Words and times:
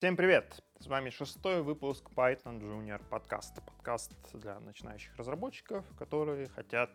Всем 0.00 0.16
привет! 0.16 0.62
С 0.78 0.86
вами 0.86 1.10
шестой 1.10 1.60
выпуск 1.60 2.06
Python 2.16 2.58
Junior 2.58 3.02
подкаста. 3.10 3.60
Подкаст 3.60 4.10
для 4.32 4.58
начинающих 4.58 5.14
разработчиков, 5.18 5.84
которые 5.98 6.48
хотят 6.48 6.90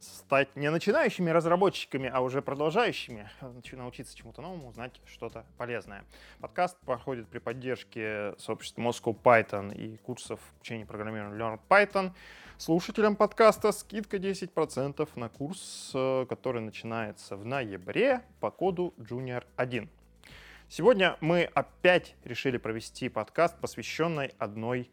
стать 0.00 0.56
не 0.56 0.70
начинающими 0.70 1.28
разработчиками, 1.28 2.10
а 2.10 2.22
уже 2.22 2.40
продолжающими, 2.40 3.28
научиться 3.72 4.16
чему-то 4.16 4.40
новому, 4.40 4.68
узнать 4.68 5.02
что-то 5.04 5.44
полезное. 5.58 6.06
Подкаст 6.40 6.78
проходит 6.86 7.28
при 7.28 7.40
поддержке 7.40 8.34
сообщества 8.38 8.80
Moscow 8.80 9.14
Python 9.22 9.74
и 9.74 9.98
курсов 9.98 10.40
обучения 10.56 10.86
программированию 10.86 11.38
Learn 11.38 11.60
Python. 11.68 12.12
Слушателям 12.56 13.16
подкаста 13.16 13.70
скидка 13.70 14.16
10% 14.16 15.10
на 15.16 15.28
курс, 15.28 15.90
э, 15.92 16.24
который 16.26 16.62
начинается 16.62 17.36
в 17.36 17.44
ноябре 17.44 18.22
по 18.40 18.50
коду 18.50 18.94
Junior 18.96 19.44
1. 19.56 19.90
Сегодня 20.68 21.16
мы 21.20 21.44
опять 21.54 22.16
решили 22.24 22.56
провести 22.56 23.08
подкаст, 23.08 23.56
посвященный 23.60 24.34
одной 24.38 24.90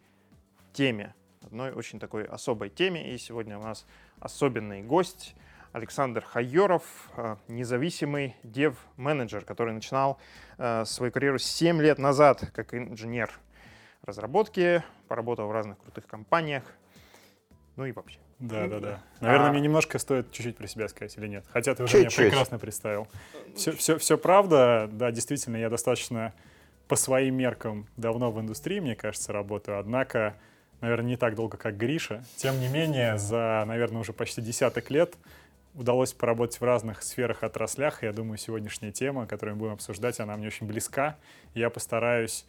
теме, 0.74 1.16
одной 1.42 1.72
очень 1.72 2.00
такой 2.00 2.26
особой 2.26 2.70
теме. 2.70 3.14
И 3.14 3.18
сегодня 3.18 3.58
у 3.58 3.64
нас 3.64 3.86
особенный 4.20 4.84
гость 4.84 5.34
Александр 5.72 6.24
Хайоров, 6.24 7.10
э, 7.16 7.38
независимый 7.48 8.36
дев-менеджер, 8.44 9.46
который 9.46 9.74
начинал 9.74 10.20
э, 10.58 10.84
свою 10.86 11.12
карьеру 11.12 11.40
7 11.40 11.82
лет 11.82 11.98
назад 11.98 12.52
как 12.54 12.74
инженер 12.74 13.32
разработки, 14.04 14.84
поработал 15.08 15.48
в 15.48 15.52
разных 15.52 15.80
крутых 15.80 16.06
компаниях, 16.06 16.64
ну 17.78 17.86
и 17.86 17.92
вообще. 17.94 18.20
Да, 18.42 18.68
да, 18.68 18.80
да. 18.80 19.04
Наверное, 19.20 19.50
а... 19.50 19.52
мне 19.52 19.62
немножко 19.62 20.00
стоит 20.00 20.32
чуть-чуть 20.32 20.58
про 20.58 20.68
себя 20.68 20.88
сказать 20.88 21.16
или 21.18 21.28
нет. 21.28 21.46
Хотя 21.52 21.76
ты 21.76 21.84
уже 21.84 22.04
чуть-чуть. 22.04 22.18
меня 22.18 22.30
прекрасно 22.30 22.60
представил. 22.60 23.08
Все, 23.56 23.72
все, 23.72 23.98
все 23.98 24.18
правда, 24.18 24.90
да, 24.92 25.12
действительно, 25.12 25.58
я 25.58 25.70
достаточно 25.70 26.34
по 26.88 26.96
своим 26.96 27.36
меркам 27.36 27.88
давно 27.98 28.32
в 28.32 28.42
индустрии, 28.42 28.80
мне 28.80 28.96
кажется, 28.96 29.32
работаю. 29.32 29.80
Однако, 29.80 30.36
наверное, 30.82 31.10
не 31.10 31.18
так 31.18 31.36
долго, 31.36 31.56
как 31.56 31.78
Гриша. 31.78 32.24
Тем 32.36 32.60
не 32.60 32.68
менее, 32.68 33.18
за, 33.20 33.64
наверное, 33.68 34.02
уже 34.02 34.12
почти 34.12 34.42
десяток 34.42 34.90
лет 34.90 35.16
удалось 35.76 36.12
поработать 36.12 36.60
в 36.60 36.64
разных 36.64 37.04
сферах, 37.04 37.44
отраслях. 37.44 38.04
Я 38.04 38.12
думаю, 38.12 38.38
сегодняшняя 38.38 38.92
тема, 38.92 39.28
которую 39.28 39.56
мы 39.56 39.60
будем 39.60 39.74
обсуждать, 39.74 40.20
она 40.20 40.36
мне 40.36 40.48
очень 40.48 40.66
близка. 40.66 41.16
Я 41.54 41.70
постараюсь 41.70 42.46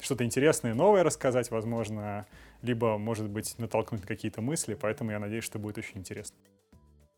что-то 0.00 0.24
интересное, 0.24 0.74
новое 0.74 1.02
рассказать, 1.02 1.50
возможно, 1.50 2.26
либо, 2.64 2.98
может 2.98 3.28
быть, 3.28 3.54
натолкнуть 3.58 4.00
на 4.00 4.06
какие-то 4.06 4.40
мысли, 4.40 4.74
поэтому 4.74 5.10
я 5.10 5.18
надеюсь, 5.18 5.44
что 5.44 5.58
будет 5.58 5.78
очень 5.78 5.98
интересно. 5.98 6.36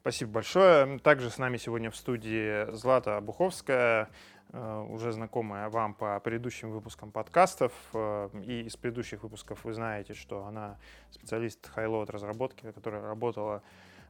Спасибо 0.00 0.32
большое. 0.32 0.98
Также 0.98 1.30
с 1.30 1.38
нами 1.38 1.56
сегодня 1.56 1.90
в 1.90 1.96
студии 1.96 2.70
Злата 2.72 3.20
Буховская, 3.20 4.08
э, 4.52 4.86
уже 4.88 5.12
знакомая 5.12 5.68
вам 5.68 5.94
по 5.94 6.20
предыдущим 6.20 6.70
выпускам 6.70 7.10
подкастов. 7.10 7.72
Э, 7.92 8.28
и 8.44 8.62
из 8.62 8.76
предыдущих 8.76 9.22
выпусков 9.22 9.64
вы 9.64 9.72
знаете, 9.72 10.14
что 10.14 10.44
она 10.44 10.78
специалист 11.10 11.68
хайлот 11.68 12.10
разработки, 12.10 12.70
которая 12.72 13.02
работала 13.02 13.62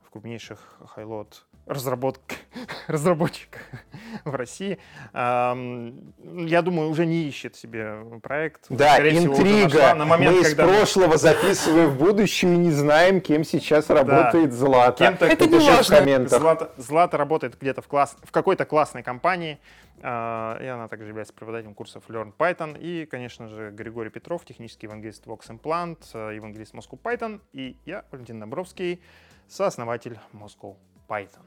в 0.03 0.11
крупнейших 0.11 0.81
хайлот 0.87 1.47
разработок, 1.67 2.23
разработчиках 2.87 3.61
в 4.25 4.35
России. 4.35 4.79
Я 5.13 6.63
думаю, 6.63 6.91
уже 6.91 7.07
не 7.07 7.25
ищет 7.25 7.57
себе 7.57 7.99
проект. 8.23 8.67
Да, 8.69 8.95
Скорее 8.95 9.19
интрига. 9.19 9.69
Всего, 9.69 9.95
на 9.95 10.05
момент, 10.05 10.37
Мы 10.37 10.45
когда... 10.45 10.65
из 10.65 10.69
прошлого 10.71 11.17
записываем 11.17 11.91
в 11.91 11.99
будущее 11.99 12.55
и 12.55 12.57
не 12.57 12.71
знаем, 12.71 13.21
кем 13.21 13.45
сейчас 13.45 13.91
работает 13.91 14.51
да. 14.51 14.57
Злата. 14.57 15.05
Кем-то, 15.05 15.27
Это 15.27 15.47
не 15.47 15.59
важно. 15.59 16.29
Злата, 16.29 16.73
Злата 16.77 17.17
работает 17.17 17.59
где-то 17.61 17.83
в, 17.83 17.89
класс, 17.89 18.17
в 18.23 18.31
какой-то 18.31 18.65
классной 18.65 19.03
компании. 19.03 19.59
А, 20.03 20.59
и 20.61 20.67
она 20.67 20.89
также 20.89 21.09
является 21.09 21.33
преподавателем 21.33 21.75
курсов 21.75 22.05
Learn 22.09 22.33
Python. 22.37 22.79
И, 22.79 23.07
конечно 23.07 23.49
же, 23.49 23.71
Григорий 23.71 24.11
Петров, 24.11 24.45
технический 24.45 24.87
евангелист 24.87 25.27
Vox 25.27 25.49
Implant, 25.49 25.99
э, 26.13 26.37
евангелист 26.37 26.75
Moscow 26.75 27.01
Python. 27.01 27.41
И 27.53 27.77
я, 27.87 28.05
Валентин 28.11 28.39
Добровский, 28.39 29.03
сооснователь 29.49 30.19
Moscow 30.33 30.77
Python. 31.09 31.45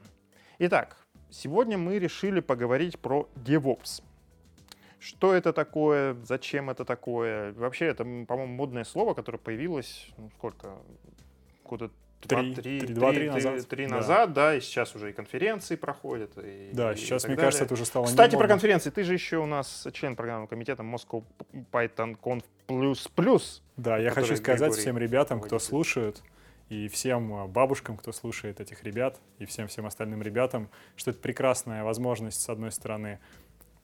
Итак, 0.58 0.96
сегодня 1.30 1.78
мы 1.78 1.98
решили 1.98 2.40
поговорить 2.40 2.98
про 2.98 3.28
DevOps. 3.36 4.02
Что 4.98 5.32
это 5.32 5.52
такое, 5.52 6.14
зачем 6.24 6.68
это 6.68 6.84
такое? 6.84 7.52
Вообще, 7.54 7.86
это, 7.86 8.04
по-моему, 8.04 8.54
модное 8.54 8.84
слово, 8.84 9.14
которое 9.14 9.38
появилось, 9.38 10.10
ну, 10.18 10.30
сколько, 10.36 10.76
года 11.64 11.90
Три, 12.20 12.54
три, 12.54 12.80
три, 12.80 12.94
два, 12.94 13.12
три 13.12 13.30
назад. 13.30 13.68
Три 13.68 13.86
да. 13.86 13.96
назад, 13.96 14.32
да, 14.34 14.54
и 14.54 14.60
сейчас 14.60 14.94
уже 14.94 15.10
и 15.10 15.12
конференции 15.12 15.76
проходят. 15.76 16.32
И, 16.36 16.68
да, 16.72 16.92
и 16.92 16.96
сейчас, 16.96 17.24
мне 17.24 17.34
далее. 17.34 17.46
кажется, 17.46 17.64
это 17.64 17.74
уже 17.74 17.86
стало 17.86 18.04
Кстати, 18.04 18.36
про 18.36 18.46
конференции. 18.46 18.90
Ты 18.90 19.04
же 19.04 19.14
еще 19.14 19.38
у 19.38 19.46
нас 19.46 19.88
член 19.94 20.16
программного 20.16 20.46
комитета 20.46 20.82
Moscow 20.82 21.24
Python 21.72 22.18
Conf 22.20 22.44
Да, 23.78 23.96
я 23.96 24.10
хочу 24.10 24.36
сказать 24.36 24.60
Григорий 24.60 24.80
всем 24.80 24.98
ребятам, 24.98 25.40
кто 25.40 25.58
слушают, 25.58 26.22
и 26.70 26.88
всем 26.88 27.34
а, 27.34 27.46
бабушкам, 27.46 27.96
кто 27.98 28.12
слушает 28.12 28.60
этих 28.60 28.82
ребят, 28.84 29.20
и 29.38 29.44
всем-всем 29.44 29.84
остальным 29.84 30.22
ребятам, 30.22 30.70
что 30.96 31.10
это 31.10 31.20
прекрасная 31.20 31.84
возможность, 31.84 32.40
с 32.40 32.48
одной 32.48 32.72
стороны, 32.72 33.18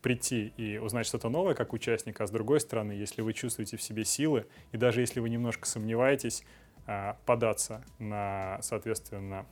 прийти 0.03 0.53
и 0.57 0.79
узнать 0.79 1.05
что-то 1.05 1.29
новое 1.29 1.55
как 1.55 1.73
участник, 1.73 2.21
а 2.21 2.27
с 2.29 2.31
другой 2.31 2.61
стороны, 2.61 2.93
если 2.93 3.23
вы 3.23 3.33
чувствуете 3.33 3.77
в 3.77 3.83
себе 3.83 4.05
силы, 4.05 4.47
и 4.71 4.77
даже 4.77 5.01
если 5.01 5.19
вы 5.19 5.29
немножко 5.29 5.67
сомневаетесь, 5.67 6.45
а, 6.87 7.17
податься 7.27 7.83
на, 7.99 8.59
соответственно, 8.63 9.47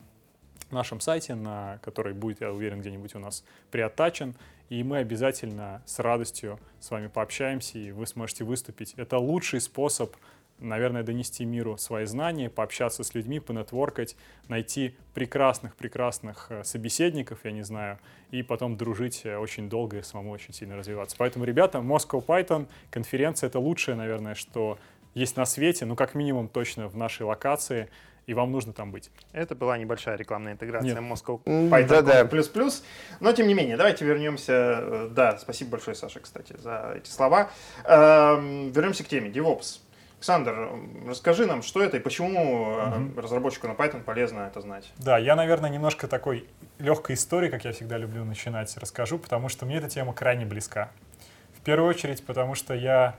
нашем 0.70 1.00
сайте, 1.00 1.34
на 1.34 1.78
который 1.82 2.14
будет, 2.14 2.40
я 2.40 2.52
уверен, 2.52 2.80
где-нибудь 2.80 3.16
у 3.16 3.18
нас 3.18 3.44
приоттачен, 3.72 4.36
и 4.68 4.82
мы 4.84 4.98
обязательно 4.98 5.82
с 5.86 5.98
радостью 5.98 6.60
с 6.78 6.90
вами 6.90 7.08
пообщаемся, 7.08 7.78
и 7.78 7.90
вы 7.90 8.06
сможете 8.06 8.44
выступить. 8.44 8.94
Это 8.96 9.18
лучший 9.18 9.60
способ 9.60 10.14
наверное, 10.58 11.02
донести 11.02 11.44
миру 11.44 11.76
свои 11.76 12.04
знания, 12.06 12.48
пообщаться 12.48 13.04
с 13.04 13.14
людьми, 13.14 13.40
понетворкать, 13.40 14.16
найти 14.48 14.96
прекрасных-прекрасных 15.14 16.46
э, 16.50 16.64
собеседников, 16.64 17.40
я 17.44 17.52
не 17.52 17.62
знаю, 17.62 17.98
и 18.30 18.42
потом 18.42 18.76
дружить 18.76 19.22
э, 19.24 19.36
очень 19.36 19.68
долго 19.68 19.98
и 19.98 20.02
самому 20.02 20.30
очень 20.30 20.54
сильно 20.54 20.76
развиваться. 20.76 21.16
Поэтому, 21.18 21.44
ребята, 21.44 21.78
Moscow 21.78 22.24
Python 22.24 22.66
конференция— 22.90 23.46
это 23.48 23.58
лучшее, 23.58 23.96
наверное, 23.96 24.34
что 24.34 24.78
есть 25.14 25.36
на 25.36 25.44
свете, 25.44 25.86
ну, 25.86 25.96
как 25.96 26.14
минимум, 26.14 26.48
точно 26.48 26.88
в 26.88 26.96
нашей 26.96 27.22
локации, 27.22 27.88
и 28.26 28.34
вам 28.34 28.52
нужно 28.52 28.72
там 28.72 28.90
быть. 28.90 29.10
Это 29.32 29.54
была 29.54 29.76
небольшая 29.76 30.16
рекламная 30.16 30.52
интеграция 30.52 31.00
Нет. 31.00 31.12
Moscow 31.12 31.42
Python 31.44 31.86
да, 31.86 32.02
да. 32.02 32.24
плюс 32.24 32.48
плюс. 32.48 32.82
Но 33.20 33.32
тем 33.32 33.46
не 33.46 33.54
менее, 33.54 33.76
давайте 33.76 34.04
вернемся. 34.04 34.52
Э, 34.52 35.08
да, 35.10 35.38
спасибо 35.38 35.72
большое, 35.72 35.94
Саша, 35.94 36.20
кстати, 36.20 36.56
за 36.58 36.94
эти 36.96 37.10
слова. 37.10 37.50
Эм, 37.84 38.70
вернемся 38.70 39.04
к 39.04 39.08
теме 39.08 39.30
DevOps. 39.30 39.80
Александр, 40.24 40.70
расскажи 41.06 41.44
нам, 41.44 41.62
что 41.62 41.82
это 41.82 41.98
и 41.98 42.00
почему 42.00 42.62
угу. 42.62 43.20
разработчику 43.20 43.68
на 43.68 43.72
Python 43.72 44.02
полезно 44.02 44.40
это 44.40 44.62
знать. 44.62 44.90
Да, 44.96 45.18
я, 45.18 45.36
наверное, 45.36 45.68
немножко 45.68 46.08
такой 46.08 46.48
легкой 46.78 47.16
истории, 47.16 47.50
как 47.50 47.66
я 47.66 47.72
всегда 47.72 47.98
люблю 47.98 48.24
начинать, 48.24 48.74
расскажу, 48.78 49.18
потому 49.18 49.50
что 49.50 49.66
мне 49.66 49.76
эта 49.76 49.90
тема 49.90 50.14
крайне 50.14 50.46
близка. 50.46 50.88
В 51.58 51.60
первую 51.60 51.90
очередь, 51.90 52.24
потому 52.24 52.54
что 52.54 52.72
я 52.72 53.16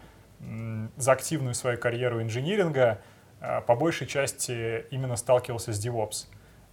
за 0.97 1.11
активную 1.11 1.53
свою 1.53 1.77
карьеру 1.77 2.23
инжиниринга 2.23 2.99
а, 3.39 3.61
по 3.61 3.75
большей 3.75 4.07
части 4.07 4.87
именно 4.89 5.15
сталкивался 5.15 5.73
с 5.73 5.85
DevOps. 5.85 6.25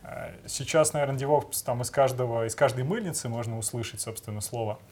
А, 0.02 0.32
сейчас, 0.46 0.94
наверное, 0.94 1.18
DevOps 1.18 1.62
там 1.62 1.82
из, 1.82 1.90
каждого, 1.90 2.46
из 2.46 2.54
каждой 2.54 2.84
мыльницы 2.84 3.28
можно 3.28 3.58
услышать, 3.58 4.00
собственно, 4.00 4.40
слово– 4.40 4.78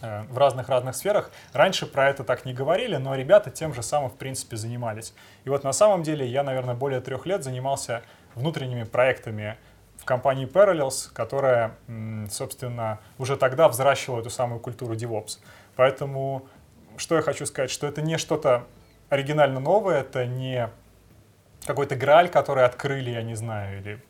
в 0.00 0.38
разных-разных 0.38 0.96
сферах. 0.96 1.30
Раньше 1.52 1.86
про 1.86 2.08
это 2.08 2.24
так 2.24 2.44
не 2.44 2.52
говорили, 2.54 2.96
но 2.96 3.14
ребята 3.14 3.50
тем 3.50 3.74
же 3.74 3.82
самым, 3.82 4.10
в 4.10 4.16
принципе, 4.16 4.56
занимались. 4.56 5.14
И 5.44 5.48
вот 5.50 5.64
на 5.64 5.72
самом 5.72 6.02
деле 6.02 6.26
я, 6.26 6.42
наверное, 6.42 6.74
более 6.74 7.00
трех 7.00 7.26
лет 7.26 7.44
занимался 7.44 8.02
внутренними 8.34 8.84
проектами 8.84 9.56
в 9.98 10.04
компании 10.04 10.46
Parallels, 10.46 11.12
которая, 11.12 11.76
собственно, 12.30 12.98
уже 13.18 13.36
тогда 13.36 13.68
взращивала 13.68 14.20
эту 14.20 14.30
самую 14.30 14.60
культуру 14.60 14.94
DevOps. 14.94 15.38
Поэтому 15.76 16.46
что 16.96 17.16
я 17.16 17.22
хочу 17.22 17.46
сказать, 17.46 17.70
что 17.70 17.86
это 17.86 18.02
не 18.02 18.18
что-то 18.18 18.66
оригинально 19.08 19.60
новое, 19.60 20.00
это 20.00 20.26
не 20.26 20.68
какой-то 21.64 21.96
граль, 21.96 22.28
который 22.28 22.64
открыли, 22.64 23.10
я 23.10 23.22
не 23.22 23.34
знаю, 23.34 23.78
или 23.80 24.02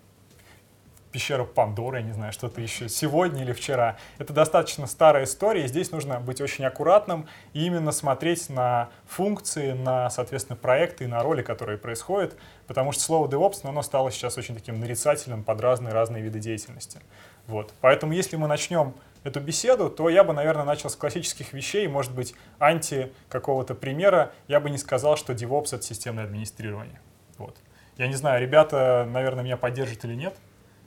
пещеру 1.13 1.47
Пандоры, 1.47 1.99
я 1.99 2.03
не 2.03 2.13
знаю, 2.13 2.33
что-то 2.33 2.61
еще 2.61 2.89
сегодня 2.89 3.43
или 3.43 3.53
вчера. 3.53 3.97
Это 4.19 4.33
достаточно 4.33 4.87
старая 4.87 5.25
история, 5.25 5.65
и 5.65 5.69
здесь 5.69 5.91
нужно 5.91 6.21
быть 6.21 6.41
очень 6.41 6.65
аккуратным 6.65 7.27
и 7.53 7.67
именно 7.67 7.93
смотреть 7.93 8.49
на 8.49 8.91
функции, 9.07 9.73
на, 9.73 10.11
соответственно, 10.11 10.57
проекты 10.57 11.05
и 11.05 11.07
на 11.07 11.23
роли, 11.23 11.43
которые 11.43 11.79
происходят, 11.79 12.37
потому 12.67 12.93
что 12.93 13.03
слово 13.03 13.29
DevOps, 13.29 13.61
оно 13.65 13.83
стало 13.83 14.11
сейчас 14.11 14.39
очень 14.39 14.55
таким 14.55 14.79
нарицательным 14.81 15.45
под 15.45 15.61
разные-разные 15.61 16.23
виды 16.23 16.39
деятельности. 16.39 17.01
Вот. 17.47 17.75
Поэтому 17.81 18.13
если 18.13 18.37
мы 18.37 18.47
начнем 18.47 18.95
эту 19.25 19.41
беседу, 19.41 19.91
то 19.91 20.09
я 20.09 20.25
бы, 20.25 20.33
наверное, 20.33 20.65
начал 20.65 20.89
с 20.89 20.97
классических 20.97 21.53
вещей, 21.53 21.87
может 21.89 22.15
быть, 22.15 22.35
анти 22.59 23.13
какого-то 23.29 23.75
примера. 23.75 24.33
Я 24.49 24.61
бы 24.61 24.71
не 24.71 24.79
сказал, 24.79 25.17
что 25.17 25.33
DevOps— 25.33 25.69
это 25.75 25.83
системное 25.83 26.25
администрирование. 26.25 27.01
Вот. 27.39 27.57
Я 27.97 28.07
не 28.07 28.15
знаю, 28.15 28.41
ребята, 28.41 29.07
наверное, 29.11 29.45
меня 29.45 29.57
поддержат 29.57 30.05
или 30.05 30.15
нет, 30.15 30.35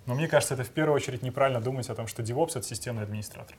но 0.05 0.15
мне 0.15 0.27
кажется, 0.27 0.53
это 0.53 0.63
в 0.63 0.69
первую 0.69 0.95
очередь 0.95 1.21
неправильно 1.23 1.61
думать 1.61 1.89
о 1.89 1.95
том, 1.95 2.07
что 2.07 2.21
DevOps— 2.21 2.51
это 2.55 2.63
системный 2.63 3.03
администратор. 3.03 3.55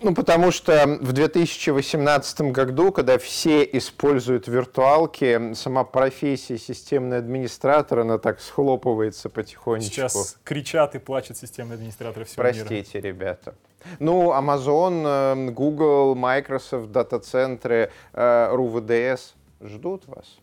Ну, 0.00 0.14
потому 0.14 0.52
что 0.52 0.98
в 1.00 1.12
2018 1.12 2.40
году, 2.52 2.92
когда 2.92 3.18
все 3.18 3.64
используют 3.64 4.46
виртуалки, 4.46 5.54
сама 5.54 5.82
профессия 5.82 6.56
системный 6.56 7.18
администратор, 7.18 8.00
она 8.00 8.18
так 8.18 8.40
схлопывается 8.40 9.28
потихонечку. 9.28 9.92
Сейчас 9.92 10.36
кричат 10.44 10.94
и 10.94 10.98
плачут 11.00 11.36
системные 11.36 11.74
администраторы 11.74 12.26
всего 12.26 12.42
Простите, 12.42 12.64
мира. 12.70 12.82
Простите, 12.82 13.00
ребята. 13.00 13.54
Ну, 13.98 14.32
Amazon, 14.32 15.48
э, 15.48 15.50
Google, 15.50 16.14
Microsoft, 16.14 16.92
дата-центры, 16.92 17.90
э, 18.12 18.48
РУВДС 18.52 19.34
ждут 19.60 20.06
вас. 20.06 20.38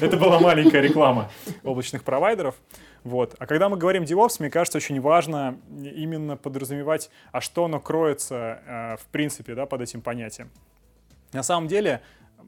Это 0.00 0.16
была 0.16 0.40
маленькая 0.40 0.80
реклама 0.80 1.30
облачных 1.62 2.04
провайдеров. 2.04 2.56
Вот. 3.04 3.34
А 3.38 3.46
когда 3.46 3.68
мы 3.68 3.76
говорим 3.76 4.04
DevOps, 4.04 4.36
мне 4.38 4.50
кажется, 4.50 4.78
очень 4.78 5.00
важно 5.00 5.58
именно 5.70 6.36
подразумевать, 6.36 7.10
а 7.32 7.40
что 7.40 7.64
оно 7.64 7.80
кроется, 7.80 8.60
э, 8.66 8.96
в 8.96 9.06
принципе, 9.10 9.54
да, 9.54 9.66
под 9.66 9.80
этим 9.80 10.00
понятием. 10.00 10.50
На 11.32 11.42
самом 11.42 11.66
деле, 11.66 12.02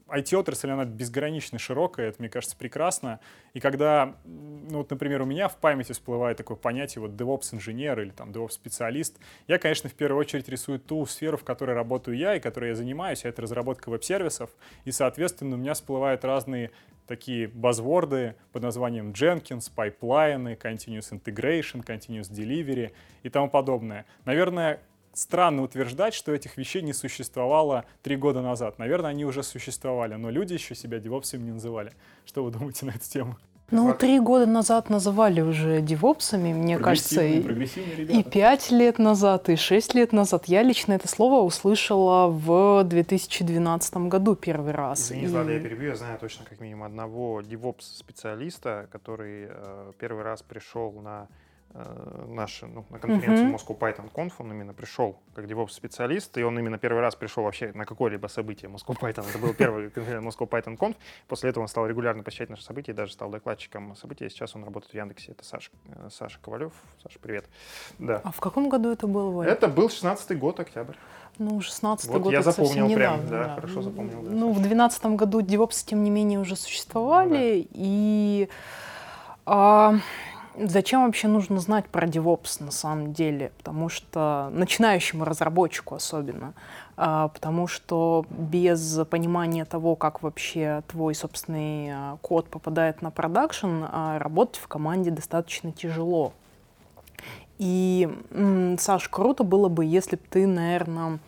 IT-отрасль, 0.08 0.70
она 0.70 0.84
безгранично 0.84 1.58
широкая, 1.58 2.08
это, 2.08 2.16
мне 2.20 2.28
кажется, 2.28 2.56
прекрасно. 2.56 3.20
И 3.52 3.60
когда, 3.60 4.16
ну 4.24 4.78
вот, 4.78 4.90
например, 4.90 5.22
у 5.22 5.24
меня 5.24 5.48
в 5.48 5.56
памяти 5.56 5.92
всплывает 5.92 6.36
такое 6.36 6.56
понятие 6.56 7.02
вот 7.02 7.12
DevOps-инженер 7.12 8.00
или 8.00 8.10
там 8.10 8.30
DevOps-специалист, 8.30 9.18
я, 9.48 9.58
конечно, 9.58 9.90
в 9.90 9.94
первую 9.94 10.20
очередь 10.20 10.48
рисую 10.48 10.78
ту 10.78 11.04
сферу, 11.06 11.36
в 11.36 11.44
которой 11.44 11.74
работаю 11.74 12.16
я 12.16 12.36
и 12.36 12.40
которой 12.40 12.70
я 12.70 12.74
занимаюсь, 12.74 13.24
а 13.24 13.28
это 13.28 13.42
разработка 13.42 13.88
веб-сервисов. 13.88 14.50
И, 14.84 14.92
соответственно, 14.92 15.56
у 15.56 15.58
меня 15.58 15.74
всплывают 15.74 16.24
разные 16.24 16.70
такие 17.06 17.48
buzzword 17.48 18.25
ы 18.25 18.34
под 18.52 18.62
названием 18.62 19.10
Jenkins, 19.10 19.70
pipeline 19.74 20.41
ы, 20.41 20.58
Continuous 20.60 21.12
Integration, 21.12 21.84
Continuous 21.84 22.30
Delivery 22.30 22.92
и 23.22 23.28
тому 23.28 23.48
подобное. 23.50 24.06
Наверное, 24.24 24.80
странно 25.14 25.62
утверждать, 25.62 26.14
что 26.14 26.32
этих 26.32 26.56
вещей 26.56 26.82
не 26.82 26.92
существовало 26.92 27.84
три 28.02 28.16
года 28.16 28.42
назад. 28.42 28.78
Наверное, 28.78 29.10
они 29.10 29.24
уже 29.24 29.42
существовали, 29.42 30.14
но 30.14 30.30
люди 30.30 30.54
еще 30.54 30.74
себя 30.74 30.98
DevOps 30.98 31.27
ами 31.27 31.42
не 31.44 31.52
называли. 31.52 31.92
Что 32.24 32.44
вы 32.44 32.50
думаете 32.50 32.86
на 32.86 32.90
эту 32.90 33.08
тему? 33.08 33.36
Ну, 33.70 33.94
три 33.94 34.20
года 34.20 34.46
назад 34.46 34.90
называли 34.90 35.40
уже 35.40 35.80
девопсами, 35.80 36.52
мне 36.52 36.78
кажется, 36.78 37.24
и, 37.24 37.40
и 37.40 38.22
пять 38.22 38.70
лет 38.70 38.98
назад, 38.98 39.48
и 39.48 39.56
шесть 39.56 39.94
лет 39.94 40.12
назад. 40.12 40.46
Я 40.46 40.62
лично 40.62 40.92
это 40.92 41.08
слово 41.08 41.42
услышала 41.42 42.28
в 42.28 42.84
2012 42.84 43.96
году 44.08 44.36
первый 44.36 44.72
раз. 44.72 45.10
Извини, 45.10 45.26
и... 45.26 45.54
я 45.54 45.60
перебью, 45.60 45.88
я 45.90 45.96
знаю 45.96 46.18
точно 46.18 46.44
как 46.44 46.60
минимум 46.60 46.84
одного 46.84 47.40
девопс-специалиста, 47.40 48.86
который 48.92 49.46
э, 49.48 49.92
первый 49.98 50.22
раз 50.22 50.42
пришел 50.42 50.92
на 50.92 51.28
наши, 51.74 52.66
ну, 52.66 52.84
на 52.90 52.98
конференцию 53.00 53.48
uh-huh. 53.48 53.54
Moscow 53.56 53.76
Python 53.76 54.12
Conf, 54.12 54.32
он 54.38 54.52
именно 54.52 54.72
пришел 54.72 55.18
как 55.34 55.46
DevOps-специалист, 55.46 56.36
и 56.38 56.44
он 56.44 56.56
именно 56.56 56.78
первый 56.78 57.00
раз 57.00 57.16
пришел 57.16 57.42
вообще 57.42 57.72
на 57.74 57.84
какое-либо 57.84 58.28
событие 58.28 58.70
Moscow 58.70 58.96
Python. 58.96 59.24
Это 59.28 59.38
был 59.38 59.52
первый 59.54 59.90
конференция 59.90 60.28
Moscow 60.28 60.48
Python 60.48 60.78
Conf. 60.78 60.94
После 61.26 61.50
этого 61.50 61.62
он 61.62 61.68
стал 61.68 61.86
регулярно 61.86 62.22
посещать 62.22 62.48
наши 62.48 62.62
события, 62.62 62.92
и 62.92 62.94
даже 62.94 63.12
стал 63.12 63.28
докладчиком 63.28 63.96
событий. 63.96 64.28
Сейчас 64.28 64.54
он 64.54 64.64
работает 64.64 64.92
в 64.92 64.94
Яндексе. 64.94 65.32
Это 65.32 65.44
Саша, 65.44 65.70
э, 65.88 66.08
Саша 66.12 66.38
Ковалев. 66.40 66.72
Саша, 67.02 67.18
привет. 67.18 67.46
Да. 67.98 68.20
А 68.22 68.30
в 68.30 68.38
каком 68.40 68.68
году 68.68 68.92
это 68.92 69.08
был? 69.08 69.32
Вань? 69.32 69.48
Это 69.48 69.66
был 69.66 69.88
16 69.88 70.38
год, 70.38 70.60
октябрь. 70.60 70.94
Ну, 71.38 71.60
16 71.60 72.08
вот 72.08 72.22
год 72.22 72.32
я 72.32 72.42
запомнил 72.42 72.86
прям, 72.86 73.18
недавно, 73.18 73.28
да, 73.28 73.44
да, 73.44 73.54
хорошо 73.56 73.82
запомнил. 73.82 74.22
Да, 74.22 74.30
ну, 74.30 74.52
в 74.52 74.62
12 74.62 75.06
году 75.06 75.40
DevOps, 75.40 75.84
тем 75.84 76.04
не 76.04 76.10
менее, 76.10 76.38
уже 76.38 76.54
существовали, 76.54 77.28
ну, 77.28 77.62
да. 77.62 77.68
и... 77.72 78.48
А, 79.46 79.94
Зачем 80.56 81.04
вообще 81.04 81.26
нужно 81.26 81.58
знать 81.58 81.86
про 81.86 82.06
DevOps 82.06 82.62
на 82.62 82.70
самом 82.70 83.12
деле? 83.12 83.50
Потому 83.58 83.88
что 83.88 84.50
начинающему 84.52 85.24
разработчику 85.24 85.96
особенно. 85.96 86.54
А, 86.96 87.28
потому 87.28 87.66
что 87.66 88.24
без 88.30 89.00
понимания 89.10 89.64
того, 89.64 89.96
как 89.96 90.22
вообще 90.22 90.82
твой 90.86 91.16
собственный 91.16 91.90
а, 91.90 92.18
код 92.22 92.48
попадает 92.48 93.02
на 93.02 93.10
production, 93.10 93.84
а, 93.90 94.18
работать 94.20 94.62
в 94.62 94.68
команде 94.68 95.10
достаточно 95.10 95.72
тяжело. 95.72 96.32
И, 97.58 98.08
Саш, 98.78 99.08
круто 99.08 99.42
было 99.44 99.68
бы, 99.68 99.84
если 99.84 100.16
бы 100.16 100.22
ты, 100.28 100.46
наверное, 100.46 101.18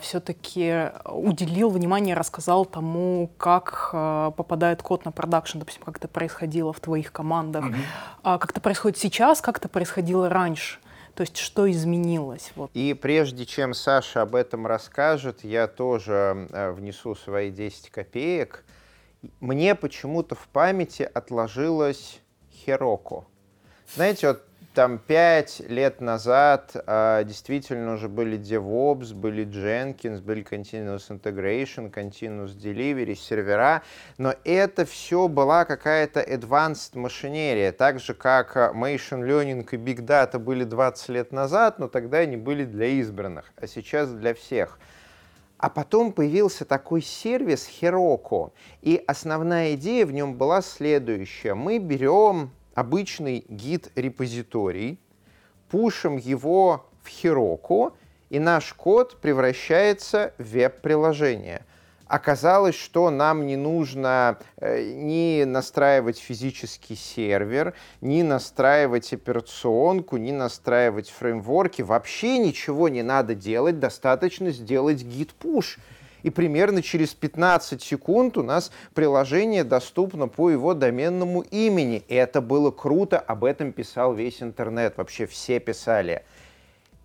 все-таки 0.00 0.90
уделил 1.04 1.70
внимание, 1.70 2.14
рассказал 2.14 2.64
тому, 2.64 3.30
как 3.36 3.90
а, 3.92 4.30
попадает 4.32 4.82
код 4.82 5.04
на 5.04 5.12
production, 5.12 5.58
допустим, 5.58 5.82
как 5.82 5.98
это 5.98 6.08
происходило 6.08 6.72
в 6.72 6.80
твоих 6.80 7.12
командах, 7.12 7.66
mm-hmm. 7.66 7.84
а, 8.22 8.38
как 8.38 8.50
это 8.52 8.60
происходит 8.60 8.98
сейчас, 8.98 9.40
как 9.40 9.58
это 9.58 9.68
происходило 9.68 10.28
раньше. 10.28 10.78
То 11.14 11.22
есть 11.22 11.36
что 11.36 11.70
изменилось? 11.70 12.52
Вот. 12.56 12.70
И 12.74 12.94
прежде 12.94 13.44
чем 13.44 13.74
Саша 13.74 14.22
об 14.22 14.34
этом 14.34 14.66
расскажет, 14.66 15.44
я 15.44 15.66
тоже 15.66 16.48
э, 16.50 16.70
внесу 16.70 17.14
свои 17.14 17.50
10 17.50 17.90
копеек. 17.90 18.64
Мне 19.40 19.74
почему-то 19.74 20.34
в 20.34 20.48
памяти 20.48 21.02
отложилось 21.02 22.20
Хероко. 22.52 23.26
Знаете, 23.94 24.28
вот 24.28 24.44
там 24.74 24.98
пять 24.98 25.60
лет 25.68 26.00
назад 26.00 26.76
а, 26.86 27.24
действительно 27.24 27.94
уже 27.94 28.08
были 28.08 28.38
DevOps, 28.38 29.14
были 29.14 29.44
Jenkins, 29.44 30.20
были 30.20 30.44
Continuous 30.44 31.08
Integration, 31.10 31.92
Continuous 31.92 32.56
Delivery, 32.56 33.16
сервера, 33.16 33.82
но 34.16 34.34
это 34.44 34.84
все 34.84 35.26
была 35.26 35.64
какая-то 35.64 36.20
advanced 36.20 36.96
машинерия, 36.96 37.72
так 37.72 37.98
же 37.98 38.14
как 38.14 38.56
Machine 38.56 39.26
Learning 39.26 39.68
и 39.68 39.76
Big 39.76 40.06
Data 40.06 40.38
были 40.38 40.62
20 40.62 41.08
лет 41.08 41.32
назад, 41.32 41.80
но 41.80 41.88
тогда 41.88 42.18
они 42.18 42.36
были 42.36 42.64
для 42.64 42.86
избранных, 42.86 43.52
а 43.56 43.66
сейчас 43.66 44.12
для 44.12 44.34
всех. 44.34 44.78
А 45.58 45.68
потом 45.68 46.12
появился 46.12 46.64
такой 46.64 47.02
сервис 47.02 47.68
Heroku, 47.68 48.52
и 48.82 49.02
основная 49.06 49.74
идея 49.74 50.06
в 50.06 50.12
нем 50.12 50.36
была 50.36 50.62
следующая. 50.62 51.54
Мы 51.54 51.78
берем 51.78 52.52
обычный 52.80 53.44
гид-репозиторий, 53.48 54.98
пушим 55.68 56.16
его 56.16 56.86
в 57.02 57.08
Heroku, 57.08 57.92
и 58.30 58.38
наш 58.38 58.72
код 58.72 59.20
превращается 59.20 60.32
в 60.38 60.44
веб-приложение. 60.44 61.66
Оказалось, 62.06 62.74
что 62.74 63.10
нам 63.10 63.46
не 63.46 63.56
нужно 63.56 64.38
э, 64.56 64.82
ни 64.94 65.44
настраивать 65.44 66.18
физический 66.18 66.96
сервер, 66.96 67.74
ни 68.00 68.22
настраивать 68.22 69.12
операционку, 69.12 70.16
ни 70.16 70.32
настраивать 70.32 71.10
фреймворки. 71.10 71.82
Вообще 71.82 72.38
ничего 72.38 72.88
не 72.88 73.02
надо 73.02 73.34
делать, 73.34 73.78
достаточно 73.78 74.50
сделать 74.50 75.02
git-push 75.02 75.78
и 76.22 76.30
примерно 76.30 76.82
через 76.82 77.14
15 77.14 77.82
секунд 77.82 78.36
у 78.36 78.42
нас 78.42 78.70
приложение 78.94 79.64
доступно 79.64 80.28
по 80.28 80.50
его 80.50 80.74
доменному 80.74 81.42
имени. 81.42 82.02
И 82.08 82.14
это 82.14 82.40
было 82.40 82.70
круто, 82.70 83.18
об 83.18 83.44
этом 83.44 83.72
писал 83.72 84.14
весь 84.14 84.42
интернет, 84.42 84.96
вообще 84.96 85.26
все 85.26 85.60
писали. 85.60 86.24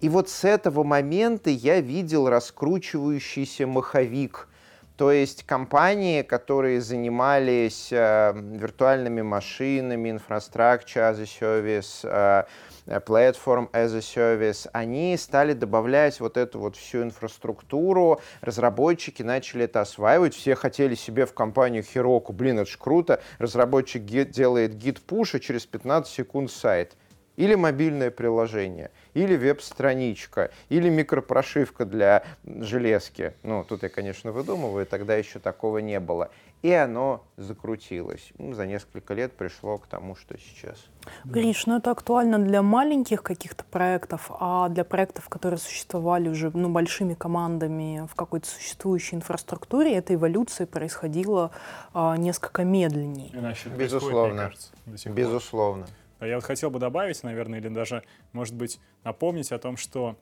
И 0.02 0.10
вот 0.10 0.30
с 0.30 0.44
этого 0.44 0.84
момента 0.84 1.50
я 1.50 1.80
видел 1.80 2.30
раскручивающийся 2.30 3.66
маховик. 3.66 4.48
То 4.98 5.12
есть 5.12 5.44
компании, 5.44 6.22
которые 6.22 6.82
занимались 6.82 7.90
э, 7.92 8.34
виртуальными 8.36 9.22
машинами, 9.22 10.12
инфраструктурой 10.12 10.86
as 10.96 11.22
a 11.22 11.26
service, 11.26 12.00
э, 12.04 12.46
Э, 12.88 13.00
Platform 13.00 13.70
as 13.72 13.96
a 13.96 14.00
Service, 14.00 14.70
они 14.72 15.18
стали 15.18 15.54
добавлять 15.54 16.20
вот 16.20 16.38
эту 16.38 16.60
вот 16.60 16.76
всю 16.76 17.02
инфраструктуру, 17.02 18.22
разработчики 18.42 19.24
начали 19.24 19.66
это 19.66 19.82
осваивать, 19.82 20.36
все 20.36 20.56
хотели 20.56 20.94
себе 20.96 21.26
в 21.26 21.34
компанию 21.34 21.84
Heroku, 21.84 22.32
блин, 22.32 22.60
это 22.60 22.70
ж 22.70 22.78
круто, 22.78 23.22
разработчик 23.40 24.06
делает 24.06 24.76
push, 25.08 25.38
и 25.38 25.42
через 25.42 25.66
15 25.66 26.14
секунд 26.14 26.52
сайт. 26.52 26.96
Или 27.38 27.56
мобильное 27.56 28.12
приложение, 28.12 28.92
или 29.14 29.36
веб-страничка, 29.36 30.52
или 30.70 30.90
микропрошивка 30.90 31.86
для 31.86 32.24
железки. 32.46 33.34
Ну, 33.44 33.64
тут 33.64 33.84
я, 33.84 33.90
конечно, 33.90 34.32
выдумываю, 34.32 34.86
тогда 34.86 35.16
еще 35.16 35.40
такого 35.40 35.80
не 35.80 36.00
было 36.00 36.32
и 36.66 36.72
оно 36.72 37.24
закрутилось. 37.38 38.32
Ну, 38.40 38.56
за 38.56 38.66
несколько 38.66 39.14
лет 39.14 39.34
пришло 39.34 39.78
к 39.78 39.86
тому, 39.86 40.16
что 40.16 40.36
сейчас. 40.36 40.84
Гриш, 41.24 41.68
ну 41.68 41.78
это 41.78 41.92
актуально 41.92 42.40
для 42.40 42.64
маленьких 42.64 43.22
каких-то 43.22 43.64
проектов, 43.66 44.32
а 44.40 44.68
для 44.70 44.84
проектов, 44.84 45.30
которые 45.30 45.60
существовали 45.60 46.28
уже 46.28 46.50
ну, 46.56 46.70
большими 46.70 47.14
командами 47.14 48.08
в 48.12 48.16
какой-то 48.16 48.48
существующей 48.48 49.16
инфраструктуре, 49.16 49.94
эта 49.94 50.16
эволюция 50.16 50.66
происходила 50.66 51.52
а, 51.94 52.18
несколько 52.18 52.64
медленнее. 52.64 53.30
Иначе 53.34 53.70
Безусловно. 53.70 54.46
Кажется, 54.46 55.10
Безусловно. 55.12 55.86
А 56.26 56.28
я 56.28 56.36
вот 56.36 56.44
хотел 56.44 56.72
бы 56.72 56.80
добавить, 56.80 57.22
наверное, 57.22 57.60
или 57.60 57.70
даже, 57.70 58.04
может 58.32 58.56
быть, 58.56 58.80
напомнить 59.04 59.52
о 59.52 59.60
том, 59.60 59.78
что 59.78 60.18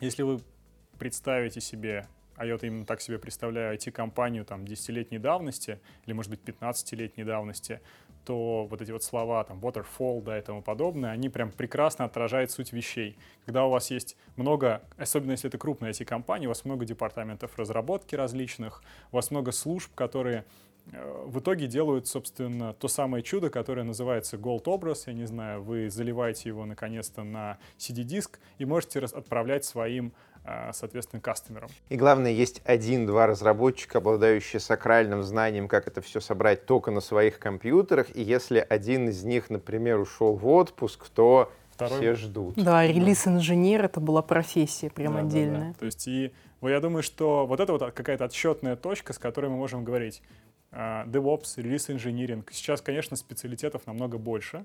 если 0.00 0.22
вы 0.22 0.40
представите 0.98 1.60
себе 1.60 2.08
а 2.36 2.44
я 2.46 2.54
вот 2.54 2.64
именно 2.64 2.84
так 2.84 3.00
себе 3.00 3.20
представляю 3.20 3.76
IT-компанию 3.76 4.44
там 4.44 4.64
10-летней 4.64 5.18
давности 5.18 5.78
или, 6.04 6.14
может 6.14 6.32
быть, 6.32 6.40
15-летней 6.40 7.22
давности, 7.22 7.80
то 8.24 8.66
вот 8.68 8.82
эти 8.82 8.90
вот 8.90 9.04
слова, 9.04 9.44
там, 9.44 9.60
waterfall, 9.60 10.20
да, 10.20 10.36
и 10.36 10.42
тому 10.42 10.60
подобное, 10.60 11.12
они 11.12 11.28
прям 11.28 11.52
прекрасно 11.52 12.06
отражают 12.06 12.50
суть 12.50 12.72
вещей. 12.72 13.16
Когда 13.44 13.64
у 13.66 13.70
вас 13.70 13.88
есть 13.92 14.16
много, 14.34 14.82
особенно 14.96 15.30
если 15.30 15.48
это 15.48 15.58
крупная 15.58 15.92
IT-компания, 15.92 16.46
у 16.46 16.50
вас 16.50 16.64
много 16.64 16.84
департаментов 16.84 17.56
разработки 17.56 18.16
различных, 18.16 18.82
у 19.12 19.16
вас 19.16 19.30
много 19.30 19.52
служб, 19.52 19.94
которые 19.94 20.44
в 20.92 21.38
итоге 21.38 21.66
делают, 21.66 22.06
собственно, 22.06 22.74
то 22.74 22.88
самое 22.88 23.22
чудо, 23.22 23.50
которое 23.50 23.84
называется 23.84 24.36
Gold 24.36 24.64
образ. 24.66 25.06
Я 25.06 25.14
не 25.14 25.26
знаю, 25.26 25.62
вы 25.62 25.88
заливаете 25.88 26.50
его 26.50 26.66
наконец-то 26.66 27.24
на 27.24 27.58
CD-диск 27.78 28.38
и 28.58 28.64
можете 28.64 29.00
отправлять 29.00 29.64
своим 29.64 30.12
а, 30.46 30.74
соответственно, 30.74 31.22
кастомерам. 31.22 31.70
И 31.88 31.96
главное, 31.96 32.30
есть 32.30 32.60
один-два 32.66 33.26
разработчика, 33.26 33.98
обладающие 33.98 34.60
сакральным 34.60 35.22
знанием, 35.22 35.68
как 35.68 35.86
это 35.86 36.02
все 36.02 36.20
собрать 36.20 36.66
только 36.66 36.90
на 36.90 37.00
своих 37.00 37.38
компьютерах, 37.38 38.14
и 38.14 38.22
если 38.22 38.58
один 38.68 39.08
из 39.08 39.24
них, 39.24 39.48
например, 39.48 39.98
ушел 39.98 40.34
в 40.34 40.46
отпуск, 40.46 41.08
то 41.08 41.50
Второй... 41.70 41.98
все 41.98 42.14
ждут. 42.14 42.56
Да, 42.56 42.86
релиз-инженер— 42.86 43.84
это 43.86 44.00
была 44.00 44.20
профессия 44.20 44.90
прям 44.90 45.14
да, 45.14 45.20
отдельная. 45.20 45.60
Да, 45.60 45.66
да. 45.68 45.74
То 45.78 45.86
есть 45.86 46.06
и 46.06 46.32
вот 46.64 46.70
я 46.70 46.80
думаю, 46.80 47.02
что 47.02 47.44
вот 47.44 47.60
это 47.60 47.72
вот 47.72 47.92
какая-то 47.92 48.24
отсчетная 48.24 48.74
точка, 48.74 49.12
с 49.12 49.18
которой 49.18 49.50
мы 49.50 49.56
можем 49.56 49.84
говорить. 49.84 50.22
Uh, 50.70 51.06
DevOps, 51.06 51.60
релиз-инжиниринг. 51.60 52.50
Сейчас, 52.52 52.80
конечно, 52.80 53.18
специалитетов 53.18 53.86
намного 53.86 54.16
больше, 54.16 54.64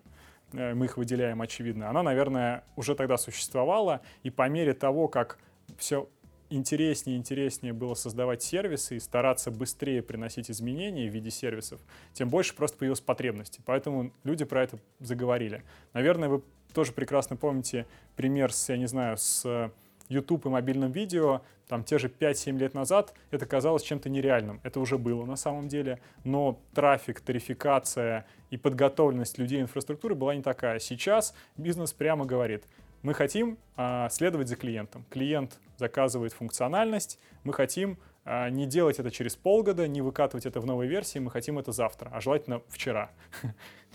э, 0.53 0.73
мы 0.75 0.85
их 0.85 0.95
выделяем, 0.95 1.41
очевидно. 1.41 1.89
Она, 1.89 2.01
наверное, 2.01 2.63
уже 2.77 2.95
тогда 2.95 3.17
существовала, 3.17 3.99
и 4.23 4.29
по 4.29 4.47
мере 4.47 4.73
того, 4.73 5.09
как 5.09 5.39
все 5.77 6.07
интереснее 6.49 7.17
и 7.17 7.19
интереснее 7.19 7.73
было 7.73 7.95
создавать 7.95 8.41
сервисы 8.43 8.95
и 8.95 8.99
стараться 9.01 9.51
быстрее 9.51 10.01
приносить 10.01 10.49
изменения 10.49 11.09
в 11.09 11.13
виде 11.13 11.29
сервисов, 11.29 11.81
тем 12.13 12.29
больше 12.29 12.55
просто 12.55 12.77
появилась 12.77 13.01
потребности. 13.01 13.61
Поэтому 13.65 14.13
люди 14.23 14.45
про 14.45 14.63
это 14.63 14.79
заговорили. 15.01 15.65
Наверное, 15.91 16.29
вы 16.29 16.43
тоже 16.73 16.93
прекрасно 16.93 17.35
помните 17.35 17.85
пример 18.15 18.53
с, 18.53 18.69
я 18.69 18.77
не 18.77 18.87
знаю, 18.87 19.17
с 19.17 19.69
YouTube 20.09 20.45
и 20.47 20.49
мобильным 20.49 20.91
видео, 20.91 21.41
там 21.67 21.83
те 21.83 21.97
же 21.97 22.07
5-7 22.07 22.57
лет 22.57 22.73
назад 22.73 23.13
это 23.31 23.45
казалось 23.45 23.83
чем-то 23.83 24.09
нереальным. 24.09 24.59
Это 24.63 24.79
уже 24.79 24.97
было 24.97 25.25
на 25.25 25.35
самом 25.35 25.67
деле, 25.67 26.01
но 26.23 26.59
трафик, 26.73 27.21
тарификация 27.21 28.25
и 28.49 28.57
подготовленность 28.57 29.37
людей 29.37 29.61
инфраструктуры 29.61 30.15
была 30.15 30.35
не 30.35 30.41
такая. 30.41 30.79
Сейчас 30.79 31.33
бизнес 31.55 31.93
прямо 31.93 32.25
говорит— 32.25 32.65
мы 33.01 33.13
хотим 33.13 33.57
а, 33.77 34.09
следовать 34.09 34.49
за 34.49 34.55
клиентом. 34.57 35.05
Клиент 35.09 35.59
заказывает 35.77 36.33
функциональность, 36.33 37.17
мы 37.43 37.53
хотим 37.53 37.97
не 38.25 38.65
делать 38.65 38.99
это 38.99 39.11
через 39.11 39.35
полгода, 39.35 39.87
не 39.87 40.01
выкатывать 40.01 40.45
это 40.45 40.59
в 40.59 40.65
новой 40.65 40.87
версии, 40.87 41.19
мы 41.19 41.31
хотим 41.31 41.57
это 41.57 41.71
завтра, 41.71 42.09
а 42.13 42.21
желательно 42.21 42.61
вчера. 42.69 43.09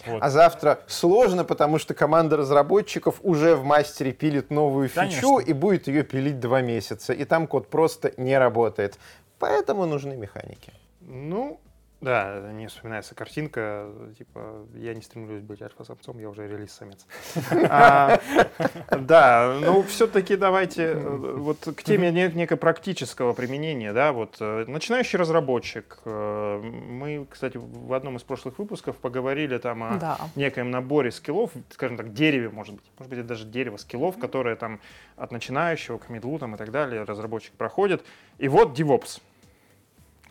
Вот. 0.06 0.20
А 0.20 0.28
завтра 0.28 0.80
сложно, 0.88 1.44
потому 1.44 1.78
что 1.78 1.94
команда 1.94 2.36
разработчиков 2.36 3.20
уже 3.22 3.54
в 3.54 3.62
мастере 3.62 4.12
пилит 4.12 4.50
новую 4.50 4.88
фичу 4.88 5.00
Конечно. 5.00 5.38
и 5.38 5.52
будет 5.52 5.86
ее 5.86 6.02
пилить 6.02 6.40
два 6.40 6.62
месяца, 6.62 7.12
и 7.12 7.24
там 7.24 7.46
код 7.46 7.70
просто 7.70 8.12
не 8.16 8.36
работает. 8.36 8.98
Поэтому 9.38 9.86
нужны 9.86 10.16
механики. 10.16 10.72
Ну, 11.00 11.60
да, 12.04 12.52
не 12.52 12.66
вспоминается 12.68 13.14
картинка, 13.14 13.88
типа, 14.16 14.66
я 14.74 14.94
не 14.94 15.02
стремлюсь 15.02 15.42
быть 15.42 15.62
альфа-самцом, 15.62 16.18
я 16.18 16.28
уже 16.28 16.46
релиз-самец. 16.46 17.06
А, 17.68 18.20
да, 18.90 19.58
ну 19.60 19.82
все-таки 19.82 20.36
давайте 20.36 20.82
э, 20.82 20.98
вот 20.98 21.58
к 21.76 21.82
теме 21.82 22.10
некого 22.12 22.58
практического 22.58 23.32
применения, 23.32 23.92
да, 23.92 24.12
вот 24.12 24.36
э, 24.40 24.64
начинающий 24.68 25.18
разработчик. 25.18 25.98
Э, 26.04 26.60
мы, 26.62 27.26
кстати, 27.28 27.56
в 27.56 27.92
одном 27.92 28.16
из 28.16 28.22
прошлых 28.22 28.58
выпусков 28.58 28.96
поговорили 28.96 29.58
там 29.58 29.82
о 29.82 30.18
некоем 30.36 30.70
наборе 30.70 31.10
скиллов, 31.10 31.50
скажем 31.70 31.96
так, 31.96 32.12
дереве, 32.12 32.50
может 32.50 32.74
быть, 32.74 32.84
может 32.98 33.10
быть, 33.10 33.18
это 33.20 33.28
даже 33.28 33.46
дерево 33.46 33.78
скиллов, 33.78 34.18
которое 34.18 34.56
там 34.56 34.80
от 35.16 35.32
начинающего 35.32 35.98
к 35.98 36.10
медлу 36.10 36.38
там 36.38 36.54
и 36.54 36.58
так 36.58 36.70
далее 36.70 37.02
разработчик 37.02 37.52
проходит. 37.54 38.04
И 38.38 38.48
вот 38.48 38.78
DevOps. 38.78 39.20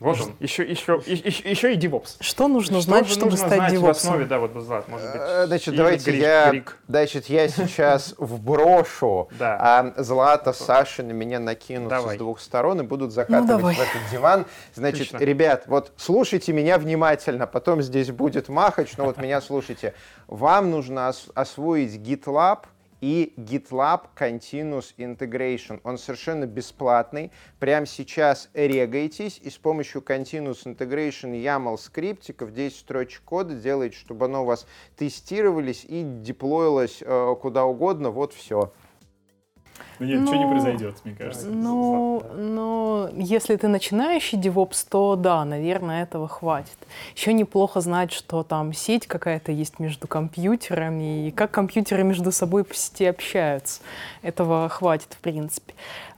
Вот 0.00 0.20
он, 0.20 0.34
еще, 0.40 0.64
еще, 0.64 1.00
еще, 1.06 1.50
еще 1.50 1.74
и 1.74 1.78
DevOps. 1.78 2.16
Что 2.18 2.48
нужно 2.48 2.80
что 2.80 2.90
знать, 2.90 3.06
чтобы 3.06 3.30
нужно 3.30 3.46
стать 3.46 3.58
знать 3.58 3.72
DevOps? 3.74 3.80
в 3.80 3.88
основе, 3.88 4.24
да, 4.24 4.38
вот, 4.40 4.54
может 4.54 4.88
быть. 4.88 5.20
Э, 5.20 5.44
значит, 5.46 5.76
давайте 5.76 6.10
Грик, 6.10 6.22
я, 6.22 6.50
Грик. 6.50 6.78
значит, 6.88 7.26
я 7.26 7.48
сейчас 7.48 8.14
вброшу, 8.18 9.28
а 9.40 9.94
Злата, 9.96 10.52
Саша 10.52 11.04
на 11.04 11.12
меня 11.12 11.38
накинутся 11.38 12.08
с 12.08 12.16
двух 12.16 12.40
сторон 12.40 12.80
и 12.80 12.84
будут 12.84 13.10
ну, 13.10 13.14
закатывать 13.14 13.76
в 13.76 13.80
этот 13.80 14.10
диван. 14.10 14.46
Значит, 14.74 15.14
ребят, 15.20 15.64
вот 15.66 15.92
слушайте 15.96 16.52
меня 16.52 16.78
внимательно, 16.78 17.46
потом 17.46 17.80
здесь 17.80 18.10
будет 18.10 18.48
махач, 18.48 18.96
но 18.96 19.04
вот 19.04 19.18
меня 19.18 19.40
слушайте. 19.40 19.94
Вам 20.26 20.72
нужно 20.72 21.12
освоить 21.34 21.92
GitLab, 21.92 22.64
и 23.04 23.34
GitLab 23.36 24.06
Continuous 24.18 24.94
Integration. 24.96 25.78
Он 25.84 25.98
совершенно 25.98 26.46
бесплатный. 26.46 27.30
Прямо 27.58 27.84
сейчас 27.84 28.48
регайтесь 28.54 29.38
и 29.42 29.50
с 29.50 29.58
помощью 29.58 30.00
Continuous 30.00 30.64
Integration 30.64 31.34
YAML 31.34 31.76
скриптиков 31.76 32.54
10 32.54 32.74
строчек 32.74 33.20
кода 33.22 33.54
делаете, 33.54 33.98
чтобы 33.98 34.24
оно 34.24 34.44
у 34.44 34.46
вас 34.46 34.66
тестировались 34.96 35.84
и 35.86 36.02
деплоилось 36.02 37.02
э, 37.02 37.34
куда 37.42 37.66
угодно. 37.66 38.08
Вот 38.08 38.32
все. 38.32 38.72
Ну 39.98 40.06
нет, 40.06 40.20
ничего 40.20 40.36
не 40.36 40.44
ну, 40.44 40.50
произойдет, 40.50 40.96
мне 41.04 41.14
кажется. 41.14 41.46
Ну, 41.48 42.24
ну, 42.34 43.08
если 43.14 43.54
ты 43.56 43.68
начинающий 43.68 44.38
DevOps, 44.38 44.86
то 44.88 45.14
да, 45.16 45.44
наверное, 45.44 46.02
этого 46.02 46.26
хватит. 46.26 46.76
Еще 47.14 47.32
неплохо 47.32 47.80
знать, 47.80 48.12
что 48.12 48.42
там 48.42 48.72
сеть 48.72 49.06
какая-то 49.06 49.52
есть 49.52 49.78
между 49.78 50.08
компьютерами 50.08 51.28
и 51.28 51.30
как 51.30 51.52
компьютеры 51.52 52.02
между 52.02 52.32
собой 52.32 52.64
по 52.64 52.74
сети 52.74 53.04
общаются. 53.04 53.82
Этого 54.22 54.68
хватит, 54.68 55.12
в 55.12 55.18
принципе. 55.18 55.74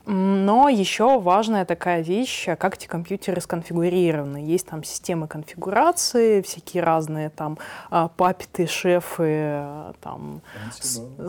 Но 0.09 0.69
еще 0.69 1.19
важная 1.19 1.65
такая 1.65 2.01
вещь, 2.01 2.45
как 2.57 2.77
эти 2.77 2.87
компьютеры 2.87 3.41
сконфигурированы. 3.41 4.37
Есть 4.37 4.67
там 4.67 4.81
системы 4.85 5.27
конфигурации, 5.27 6.41
всякие 6.41 6.81
разные 6.81 7.29
там 7.29 7.57
а, 7.89 8.07
папеты, 8.07 8.67
шефы, 8.67 9.63
там 9.99 10.41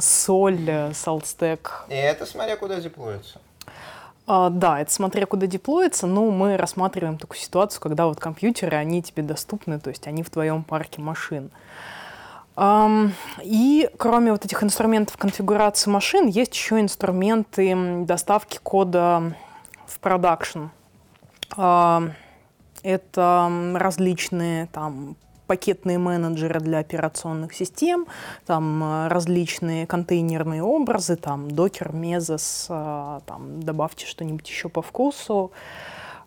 соль, 0.01 0.93
салстек. 0.95 1.87
И 1.89 1.95
это 1.95 2.25
смотря 2.25 2.57
куда 2.57 2.81
деплоится. 2.81 3.41
Uh, 4.29 4.51
да, 4.51 4.81
это 4.81 4.93
смотря 4.93 5.25
куда 5.25 5.47
деплоится, 5.47 6.07
но 6.07 6.31
мы 6.31 6.59
рассматриваем 6.59 7.17
такую 7.17 7.39
ситуацию, 7.39 7.81
когда 7.81 8.07
вот 8.07 8.21
компьютеры, 8.21 8.77
они 8.77 9.03
тебе 9.03 9.23
доступны, 9.23 9.81
то 9.81 9.89
есть 9.89 10.07
они 10.07 10.23
в 10.23 10.29
твоем 10.29 10.65
парке 10.65 11.01
машин. 11.01 11.47
Uh, 11.47 11.98
и 13.45 13.91
кроме 13.99 14.33
вот 14.33 14.45
этих 14.45 14.63
инструментов 14.63 15.17
конфигурации 15.17 15.91
машин, 15.91 16.27
есть 16.27 16.55
еще 16.55 16.81
инструменты 16.81 18.05
доставки 18.05 18.59
кода 18.63 19.37
в 19.87 20.01
продакшн. 20.01 20.67
Это 22.83 23.51
различные 23.75 24.67
там 24.67 25.17
пакетные 25.49 25.99
менеджеры 25.99 26.61
для 26.61 26.79
операционных 26.79 27.55
систем, 27.55 28.07
там 28.47 28.85
э, 28.85 29.09
различные 29.09 29.87
контейнерные 29.87 30.63
образы, 30.63 31.17
там 31.17 31.47
Docker, 31.47 31.91
Mesos, 31.91 32.67
э, 32.69 33.21
там 33.27 33.63
добавьте 33.63 34.07
что-нибудь 34.07 34.49
еще 34.49 34.69
по 34.69 34.83
вкусу. 34.83 35.51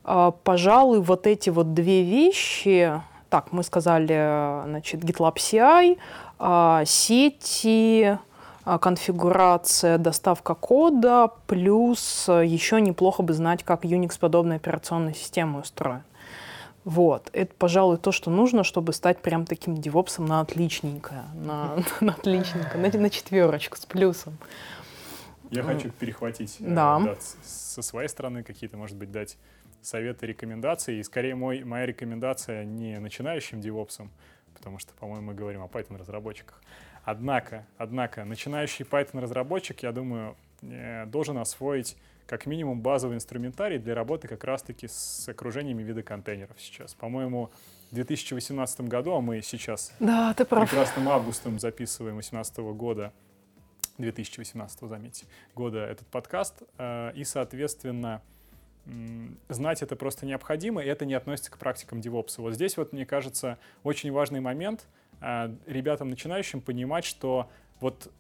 А, 0.03 0.31
пожалуй, 0.31 1.00
вот 1.01 1.27
эти 1.27 1.51
вот 1.51 1.75
две 1.75 2.03
вещи 2.03 3.00
так, 3.31 3.53
мы 3.53 3.63
сказали, 3.63 4.65
значит, 4.65 5.03
GitLab 5.03 5.35
CI, 5.38 5.97
а, 6.38 6.83
сети, 6.85 8.19
а, 8.65 8.77
конфигурация, 8.77 9.97
доставка 9.97 10.53
кода, 10.53 11.31
плюс 11.47 12.27
еще 12.27 12.81
неплохо 12.81 13.23
бы 13.23 13.33
знать, 13.33 13.63
как 13.63 13.85
Unix-подобная 13.85 14.57
операционная 14.57 15.13
система 15.13 15.59
устроена. 15.59 16.03
Вот, 16.83 17.29
это, 17.31 17.53
пожалуй, 17.57 17.97
то, 17.97 18.11
что 18.11 18.29
нужно, 18.29 18.63
чтобы 18.65 18.91
стать 18.91 19.21
прям 19.21 19.45
таким 19.45 19.77
девопсом 19.77 20.25
на 20.25 20.41
отличненько, 20.41 21.23
на, 21.33 21.77
на 22.01 22.13
отличненько, 22.13 22.77
на, 22.77 23.00
на 23.00 23.09
четверочку 23.09 23.77
с 23.77 23.85
плюсом. 23.85 24.38
Я 25.51 25.63
хочу 25.63 25.89
перехватить 25.91 26.57
э, 26.59 26.63
да. 26.67 27.00
Да, 27.00 27.15
со 27.43 27.81
своей 27.81 28.09
стороны 28.09 28.43
какие-то, 28.43 28.77
может 28.77 28.97
быть, 28.97 29.11
дать 29.11 29.38
советы, 29.81 30.25
рекомендации. 30.25 30.97
И 30.97 31.03
скорее 31.03 31.35
мой, 31.35 31.63
моя 31.63 31.85
рекомендация 31.85 32.63
не 32.63 33.00
начинающим 33.00 33.61
девопсам, 33.61 34.11
потому 34.53 34.79
что, 34.79 34.93
по-моему, 34.93 35.27
мы 35.27 35.33
говорим 35.33 35.61
о 35.61 35.67
Python-разработчиках. 35.67 36.61
Однако, 37.03 37.65
однако, 37.77 38.25
начинающий 38.25 38.85
Python-разработчик, 38.85 39.81
я 39.83 39.91
думаю, 39.91 40.35
э, 40.61 41.05
должен 41.07 41.38
освоить 41.38 41.97
как 42.27 42.45
минимум 42.45 42.81
базовый 42.81 43.17
инструментарий 43.17 43.77
для 43.77 43.95
работы 43.95 44.27
как 44.27 44.43
раз-таки 44.43 44.88
с 44.88 45.27
окружениями 45.27 45.83
вида 45.83 46.03
контейнеров 46.03 46.55
сейчас. 46.59 46.93
По-моему, 46.93 47.51
в 47.89 47.95
2018 47.95 48.81
году, 48.81 49.15
а 49.15 49.21
мы 49.21 49.41
сейчас 49.41 49.91
да, 50.00 50.33
ты 50.33 50.45
прав. 50.45 50.69
прекрасным 50.69 51.09
августом 51.09 51.59
записываем 51.59 52.15
2018 52.15 52.57
года, 52.59 53.11
2018, 53.97 54.79
заметьте, 54.88 55.25
года 55.55 55.79
этот 55.79 56.07
подкаст, 56.07 56.63
э, 56.77 57.11
и, 57.15 57.23
соответственно, 57.25 58.21
знать 59.50 59.81
это 59.81 59.95
просто 59.95 60.25
необходимо, 60.25 60.83
и 60.83 60.88
это 60.88 61.05
не 61.05 61.13
относится 61.13 61.51
к 61.51 61.57
практикам 61.57 62.00
DevOps. 62.00 62.35
Вот 62.38 62.53
здесь 62.53 62.77
вот, 62.77 62.93
мне 62.93 63.05
кажется, 63.05 63.57
очень 63.83 64.11
важный 64.11 64.39
момент 64.39 64.88
а, 65.19 65.53
ребятам 65.67 66.09
начинающим 66.09 66.61
понимать, 66.61 67.05
что 67.05 67.50
вот 67.79 68.11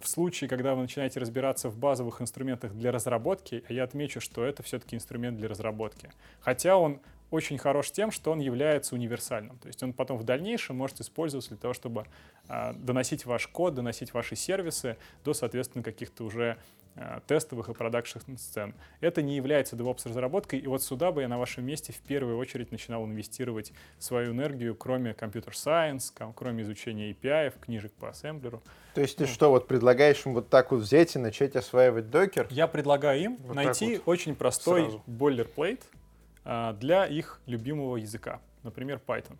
в 0.00 0.08
случае, 0.08 0.48
когда 0.48 0.74
вы 0.74 0.82
начинаете 0.82 1.20
разбираться 1.20 1.68
в 1.68 1.78
базовых 1.78 2.20
инструментах 2.20 2.74
для 2.74 2.92
разработки, 2.92 3.64
я 3.68 3.84
отмечу, 3.84 4.20
что 4.20 4.44
это 4.44 4.62
все-таки 4.62 4.96
инструмент 4.96 5.38
для 5.38 5.48
разработки. 5.48 6.10
Хотя 6.40 6.76
он 6.76 7.00
очень 7.30 7.58
хорош 7.58 7.90
тем, 7.90 8.10
что 8.10 8.30
он 8.30 8.38
является 8.38 8.94
универсальным. 8.94 9.58
То 9.58 9.66
есть 9.66 9.82
он 9.82 9.92
потом 9.92 10.16
в 10.16 10.24
дальнейшем 10.24 10.76
может 10.76 11.00
использоваться 11.00 11.50
для 11.50 11.58
того, 11.58 11.74
чтобы 11.74 12.06
э, 12.48 12.72
доносить 12.74 13.26
ваш 13.26 13.48
код, 13.48 13.74
доносить 13.74 14.14
ваши 14.14 14.36
сервисы 14.36 14.96
до, 15.24 15.34
соответственно, 15.34 15.82
каких-то 15.82 16.24
уже 16.24 16.56
тестовых 17.26 17.68
и 17.68 17.74
продакшн 17.74 18.18
сцен. 18.36 18.74
Это 19.00 19.22
не 19.22 19.36
является 19.36 19.76
DevOps 19.76 20.08
разработкой, 20.08 20.60
и 20.60 20.66
вот 20.66 20.82
сюда 20.82 21.12
бы 21.12 21.22
я 21.22 21.28
на 21.28 21.38
вашем 21.38 21.64
месте 21.64 21.92
в 21.92 21.98
первую 21.98 22.38
очередь 22.38 22.72
начинал 22.72 23.04
инвестировать 23.04 23.72
свою 23.98 24.32
энергию, 24.32 24.74
кроме 24.74 25.12
Computer 25.12 25.50
Science, 25.52 26.12
кроме 26.34 26.62
изучения 26.62 27.10
API, 27.10 27.52
книжек 27.60 27.92
по 27.92 28.08
ассемблеру. 28.08 28.62
То 28.94 29.02
есть 29.02 29.18
ты 29.18 29.24
ну. 29.24 29.28
что, 29.28 29.50
вот 29.50 29.68
предлагаешь 29.68 30.24
им 30.24 30.32
вот 30.32 30.48
так 30.48 30.70
вот 30.72 30.80
взять 30.80 31.14
и 31.16 31.18
начать 31.18 31.54
осваивать 31.54 32.10
докер? 32.10 32.48
Я 32.50 32.66
предлагаю 32.66 33.20
им 33.20 33.36
вот 33.36 33.54
найти 33.54 33.96
вот 33.96 34.08
очень 34.08 34.34
простой 34.34 34.82
сразу. 34.82 35.02
boilerplate 35.06 35.82
а, 36.44 36.72
для 36.72 37.04
их 37.04 37.40
любимого 37.44 37.96
языка, 37.96 38.40
например, 38.62 39.00
Python, 39.06 39.36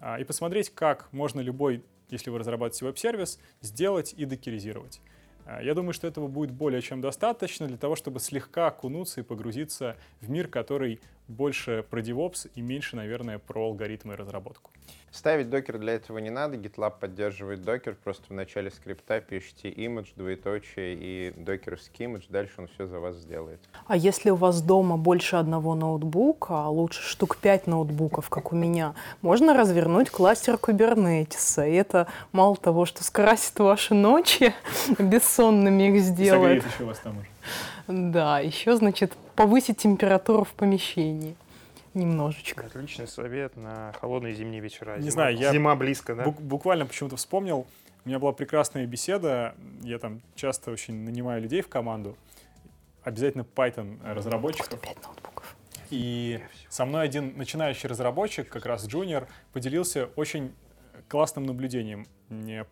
а, 0.00 0.18
и 0.18 0.24
посмотреть, 0.24 0.70
как 0.70 1.12
можно 1.12 1.40
любой, 1.40 1.84
если 2.10 2.30
вы 2.30 2.38
разрабатываете 2.38 2.84
веб-сервис, 2.84 3.38
сделать 3.60 4.12
и 4.16 4.24
докеризировать. 4.24 5.00
А, 5.46 5.62
я 5.62 5.74
думаю, 5.74 5.92
что 5.92 6.06
этого 6.06 6.26
будет 6.26 6.50
более 6.50 6.82
чем 6.82 7.00
достаточно 7.00 7.66
для 7.68 7.76
того, 7.76 7.96
чтобы 7.96 8.18
слегка 8.20 8.66
окунуться 8.66 9.20
и 9.20 9.22
погрузиться 9.22 9.96
в 10.20 10.28
мир, 10.28 10.48
который 10.48 11.00
больше 11.28 11.84
про 11.88 12.00
DevOps 12.00 12.50
и 12.54 12.60
меньше, 12.60 12.96
наверное, 12.96 13.38
про 13.38 13.66
алгоритмы 13.66 14.14
и 14.14 14.16
разработку. 14.16 14.70
Ставить 15.10 15.48
докер 15.48 15.78
для 15.78 15.94
этого 15.94 16.18
не 16.18 16.28
надо. 16.28 16.58
GitLab 16.58 16.94
поддерживает 17.00 17.62
докер. 17.62 17.96
Просто 18.04 18.24
в 18.28 18.32
начале 18.32 18.70
скрипта 18.70 19.20
пишите 19.20 19.70
image, 19.70 20.08
двоеточие 20.14 20.94
и 20.94 21.32
докеровский 21.34 22.04
image. 22.04 22.24
Дальше 22.28 22.52
он 22.58 22.68
все 22.68 22.86
за 22.86 23.00
вас 23.00 23.16
сделает. 23.16 23.58
А 23.86 23.96
если 23.96 24.28
у 24.28 24.36
вас 24.36 24.60
дома 24.60 24.98
больше 24.98 25.36
одного 25.36 25.74
ноутбука, 25.74 26.66
а 26.66 26.68
лучше 26.68 27.00
штук 27.02 27.38
пять 27.38 27.66
ноутбуков, 27.66 28.28
как 28.28 28.52
у 28.52 28.56
меня, 28.56 28.94
можно 29.22 29.54
развернуть 29.54 30.10
кластер 30.10 30.58
кубернетиса. 30.58 31.66
И 31.66 31.72
это 31.72 32.08
мало 32.32 32.56
того, 32.56 32.84
что 32.84 33.02
скрасит 33.02 33.58
ваши 33.58 33.94
ночи, 33.94 34.54
бессонными 34.98 35.96
их 35.96 36.02
сделает. 36.02 36.62
Согреет 36.62 36.74
еще 36.74 36.84
вас 36.84 36.98
там 36.98 37.16
уже. 37.16 37.26
Да, 37.88 38.40
еще, 38.40 38.76
значит, 38.76 39.16
повысить 39.34 39.78
температуру 39.78 40.44
в 40.44 40.52
помещении 40.52 41.36
немножечко. 41.94 42.66
Отличный 42.66 43.06
совет 43.08 43.56
на 43.56 43.92
холодные 44.00 44.34
зимние 44.34 44.60
вечера. 44.60 44.96
Не 44.96 45.02
зима, 45.02 45.10
знаю, 45.12 45.36
я 45.36 45.52
зима 45.52 45.74
близко, 45.76 46.14
да? 46.14 46.24
Бук- 46.24 46.40
буквально 46.40 46.84
почему-то 46.86 47.16
вспомнил. 47.16 47.66
У 48.04 48.08
меня 48.08 48.18
была 48.18 48.32
прекрасная 48.32 48.86
беседа. 48.86 49.54
Я 49.82 49.98
там 49.98 50.20
часто 50.34 50.70
очень 50.70 50.94
нанимаю 51.04 51.40
людей 51.42 51.62
в 51.62 51.68
команду. 51.68 52.16
Обязательно 53.02 53.42
Python 53.42 53.98
разработчиков. 54.04 54.80
Пять 54.80 55.02
ноутбуков. 55.02 55.56
И 55.90 56.40
со 56.68 56.84
мной 56.84 57.04
один 57.04 57.36
начинающий 57.36 57.88
разработчик, 57.88 58.48
как 58.48 58.66
раз 58.66 58.86
джуниор, 58.86 59.26
поделился 59.52 60.10
очень 60.16 60.52
классным 61.08 61.44
наблюдением. 61.46 62.06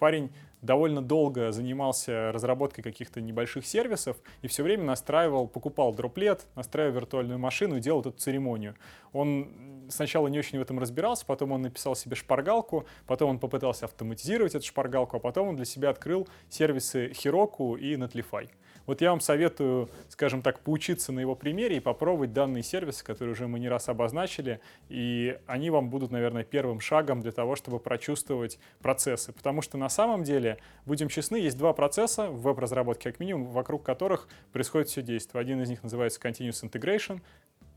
Парень 0.00 0.32
довольно 0.64 1.02
долго 1.02 1.52
занимался 1.52 2.32
разработкой 2.32 2.82
каких-то 2.82 3.20
небольших 3.20 3.66
сервисов 3.66 4.16
и 4.42 4.48
все 4.48 4.62
время 4.62 4.84
настраивал, 4.84 5.46
покупал 5.46 5.92
дроплет, 5.92 6.46
настраивал 6.54 6.94
виртуальную 6.94 7.38
машину 7.38 7.76
и 7.76 7.80
делал 7.80 8.00
эту 8.00 8.12
церемонию. 8.12 8.74
Он 9.12 9.84
сначала 9.90 10.28
не 10.28 10.38
очень 10.38 10.58
в 10.58 10.62
этом 10.62 10.78
разбирался, 10.78 11.26
потом 11.26 11.52
он 11.52 11.62
написал 11.62 11.94
себе 11.94 12.16
шпаргалку, 12.16 12.86
потом 13.06 13.30
он 13.30 13.38
попытался 13.38 13.84
автоматизировать 13.84 14.54
эту 14.54 14.64
шпаргалку, 14.64 15.16
а 15.16 15.20
потом 15.20 15.48
он 15.48 15.56
для 15.56 15.66
себя 15.66 15.90
открыл 15.90 16.26
сервисы 16.48 17.10
Heroku 17.10 17.78
и 17.78 17.94
Netlify. 17.94 18.48
Вот 18.86 19.00
я 19.00 19.10
вам 19.10 19.20
советую, 19.20 19.88
скажем 20.08 20.42
так, 20.42 20.60
поучиться 20.60 21.12
на 21.12 21.20
его 21.20 21.34
примере 21.34 21.78
и 21.78 21.80
попробовать 21.80 22.32
данные 22.32 22.62
сервисы, 22.62 23.04
которые 23.04 23.32
уже 23.32 23.48
мы 23.48 23.58
не 23.58 23.68
раз 23.68 23.88
обозначили, 23.88 24.60
и 24.88 25.38
они 25.46 25.70
вам 25.70 25.88
будут, 25.88 26.10
наверное, 26.10 26.44
первым 26.44 26.80
шагом 26.80 27.20
для 27.20 27.32
того, 27.32 27.56
чтобы 27.56 27.78
прочувствовать 27.78 28.58
процессы. 28.80 29.32
Потому 29.32 29.62
что 29.62 29.78
на 29.78 29.88
самом 29.88 30.22
деле, 30.22 30.58
будем 30.84 31.08
честны, 31.08 31.36
есть 31.36 31.56
два 31.56 31.72
процесса 31.72 32.28
в 32.28 32.42
веб-разработке, 32.42 33.10
как 33.10 33.20
минимум, 33.20 33.46
вокруг 33.46 33.82
которых 33.82 34.28
происходит 34.52 34.88
все 34.88 35.02
действие. 35.02 35.40
Один 35.40 35.62
из 35.62 35.70
них 35.70 35.82
называется 35.82 36.20
Continuous 36.20 36.62
Integration, 36.62 37.20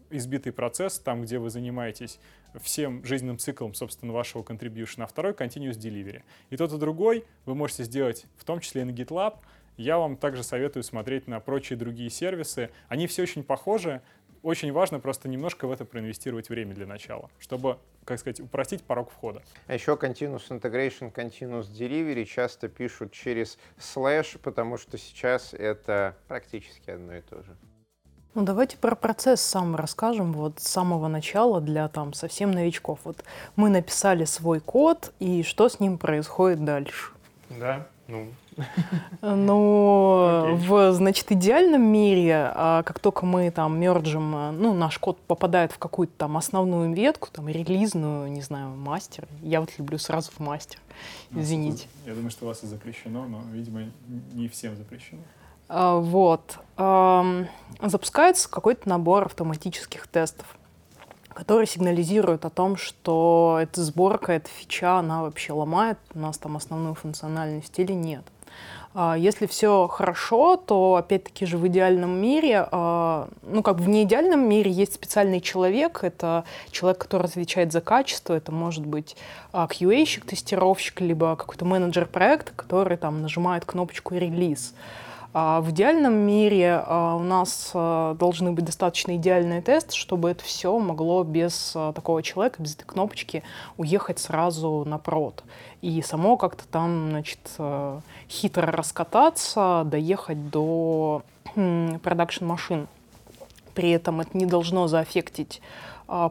избитый 0.10 0.52
процесс, 0.52 1.00
там, 1.00 1.22
где 1.22 1.38
вы 1.40 1.50
занимаетесь 1.50 2.20
всем 2.62 3.04
жизненным 3.04 3.38
циклом, 3.38 3.74
собственно, 3.74 4.14
вашего 4.14 4.42
contribution, 4.42 5.04
а 5.04 5.08
второй— 5.08 5.34
continuous 5.34 5.78
delivery. 5.78 6.24
И 6.50 6.58
тот 6.58 6.72
и 6.74 6.78
другой 6.78 7.26
вы 7.46 7.56
можете 7.56 7.84
сделать, 7.84 8.26
в 8.38 8.46
том 8.46 8.60
числе 8.60 8.82
и 8.82 8.86
на 8.86 8.92
GitLab, 8.92 9.36
я 9.78 9.98
вам 9.98 10.18
также 10.18 10.44
советую 10.44 10.84
смотреть 10.84 11.28
на 11.28 11.40
прочие 11.40 11.78
другие 11.78 12.10
сервисы. 12.10 12.70
Они 12.90 13.08
все 13.08 13.24
очень 13.24 13.44
похожи. 13.44 14.02
Очень 14.44 14.72
важно 14.72 15.00
просто 15.00 15.28
немножко 15.28 15.68
в 15.68 15.72
это 15.72 15.84
проинвестировать 15.84 16.50
время 16.50 16.74
для 16.74 16.86
начала, 16.86 17.30
чтобы, 17.40 17.80
как 18.06 18.20
сказать, 18.20 18.40
упростить 18.40 18.84
порог 18.84 19.12
входа. 19.12 19.42
А 19.66 19.74
еще 19.74 19.94
Continuous 19.94 20.50
Integration, 20.50 21.14
Continuous 21.14 21.70
Delivery 21.72 22.24
часто 22.26 22.70
пишут 22.70 23.12
через 23.12 23.58
слэш, 23.80 24.38
потому 24.42 24.78
что 24.78 24.98
сейчас 24.98 25.54
это 25.54 26.16
практически 26.28 26.92
одно 26.92 27.16
и 27.16 27.22
то 27.22 27.42
же. 27.44 27.58
Ну, 28.36 28.44
давайте 28.44 28.78
про 28.78 28.96
процесс 28.96 29.42
сам 29.42 29.76
расскажем, 29.76 30.32
вот 30.32 30.60
с 30.60 30.68
самого 30.68 31.08
начала 31.08 31.60
для 31.60 31.88
там 31.88 32.14
совсем 32.14 32.52
новичков. 32.52 33.00
Вот 33.04 33.24
мы 33.56 33.70
написали 33.70 34.26
свой 34.26 34.60
код, 34.60 35.12
и 35.20 35.42
что 35.42 35.68
с 35.68 35.80
ним 35.80 35.98
происходит 35.98 36.64
дальше? 36.64 37.12
Да, 37.50 37.88
ну, 38.08 38.28
но 39.22 40.56
в, 40.56 40.94
значит, 40.94 41.32
идеальном 41.32 41.82
мире, 41.82 42.52
а, 42.54 42.84
как 42.84 43.00
только 43.00 43.26
мы 43.26 43.52
там 43.52 43.80
мерджим, 43.80 44.36
а, 44.36 44.52
ну, 44.52 44.74
наш 44.74 44.98
код 44.98 45.20
попадает 45.22 45.72
в 45.72 45.78
какую-то 45.78 46.14
там 46.18 46.38
основную 46.38 46.94
ветку, 46.94 47.30
там, 47.32 47.48
релизную, 47.48 48.32
не 48.32 48.42
знаю, 48.42 48.70
мастер. 48.70 49.28
Я 49.42 49.62
вот 49.62 49.70
люблю 49.78 49.98
сразу 49.98 50.32
в 50.32 50.40
мастер. 50.40 50.80
Ну, 51.32 51.42
Извините. 51.42 51.88
Я 52.06 52.14
думаю, 52.14 52.32
что 52.32 52.46
у 52.46 52.48
вас 52.48 52.64
и 52.64 52.68
запрещено, 52.68 53.26
но, 53.26 53.42
видимо, 53.52 53.84
не 54.34 54.48
всем 54.48 54.76
запрещено. 54.76 55.22
А, 55.70 55.98
вот. 55.98 56.60
Запускается 57.82 58.50
какой-то 58.50 58.88
набор 58.90 59.26
автоматических 59.26 60.08
тестов 60.08 60.58
которые 61.38 61.68
сигнализируют 61.68 62.46
о 62.46 62.50
том, 62.50 62.78
что 62.78 63.60
эта 63.62 63.84
сборка, 63.84 64.34
эта 64.34 64.50
фича, 64.50 64.98
она 64.98 65.22
вообще 65.22 65.54
ломает 65.54 66.00
у 66.16 66.20
нас 66.20 66.40
там 66.40 66.58
основную 66.58 66.96
функциональность 66.96 67.78
или 67.78 67.92
нет. 67.92 68.24
А, 68.94 69.16
если 69.16 69.46
все 69.46 69.88
хорошо, 69.88 70.58
то 70.58 70.96
опять-таки 70.96 71.46
же 71.46 71.58
в 71.58 71.68
идеальном 71.68 72.20
мире, 72.22 72.68
а, 72.72 73.30
ну 73.44 73.62
как 73.62 73.78
в 73.80 73.88
неидеальном 73.88 74.48
мире 74.50 74.72
есть 74.72 74.96
специальный 74.96 75.40
человек, 75.40 76.04
это 76.04 76.46
человек, 76.72 77.00
который 77.00 77.28
отвечает 77.28 77.72
за 77.72 77.82
качество, 77.82 78.34
это 78.34 78.52
может 78.52 78.86
быть 78.86 79.16
QA-щик, 79.54 80.26
тестировщик, 80.26 81.02
либо 81.02 81.36
какой-то 81.36 81.66
менеджер 81.66 82.06
проекта, 82.08 82.54
который 82.56 82.98
там 82.98 83.22
нажимает 83.22 83.66
кнопочку 83.66 84.16
релиз. 84.16 84.74
А 85.34 85.62
в 85.62 85.72
идеальном 85.72 86.14
мире 86.14 86.84
а, 86.86 87.16
у 87.16 87.20
нас 87.20 87.72
а, 87.74 88.16
должны 88.16 88.52
быть 88.52 88.66
достаточно 88.66 89.16
идеальные 89.18 89.62
тесты, 89.62 89.96
чтобы 89.96 90.30
это 90.30 90.44
все 90.44 90.78
могло 90.80 91.24
без 91.24 91.76
такого 91.96 92.24
человека, 92.24 92.62
без 92.62 92.76
этой 92.76 92.86
кнопочки 92.86 93.44
уехать 93.78 94.20
сразу 94.20 94.84
на 94.86 94.98
прод. 94.98 95.44
И 95.82 96.02
само 96.02 96.38
как-то 96.38 96.68
там, 96.68 97.10
значит, 97.10 97.40
хитро 98.30 98.72
раскататься, 98.72 99.84
доехать 99.86 100.50
до 100.50 101.22
продакшн-машин. 101.54 102.88
При 103.76 103.92
этом 103.92 104.22
это 104.22 104.36
не 104.36 104.48
должно 104.48 104.88
заэффектить 104.88 105.62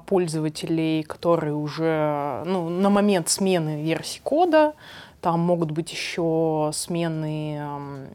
пользователей, 0.06 1.02
которые 1.04 1.54
уже 1.54 2.42
ну, 2.44 2.68
на 2.68 2.90
момент 2.90 3.28
смены 3.28 3.82
версии 3.82 4.20
кода, 4.22 4.74
там 5.20 5.40
могут 5.40 5.70
быть 5.70 5.92
еще 5.92 6.70
смены 6.72 8.08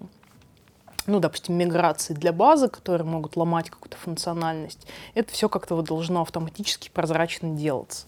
ну, 1.08 1.20
допустим, 1.20 1.56
миграции 1.56 2.14
для 2.14 2.32
базы, 2.32 2.68
которые 2.68 3.06
могут 3.06 3.36
ломать 3.36 3.70
какую-то 3.70 3.98
функциональность, 3.98 4.88
это 5.14 5.32
все 5.32 5.50
как-то 5.50 5.76
вот 5.76 5.86
должно 5.86 6.22
автоматически 6.22 6.90
прозрачно 6.90 7.50
делаться. 7.56 8.08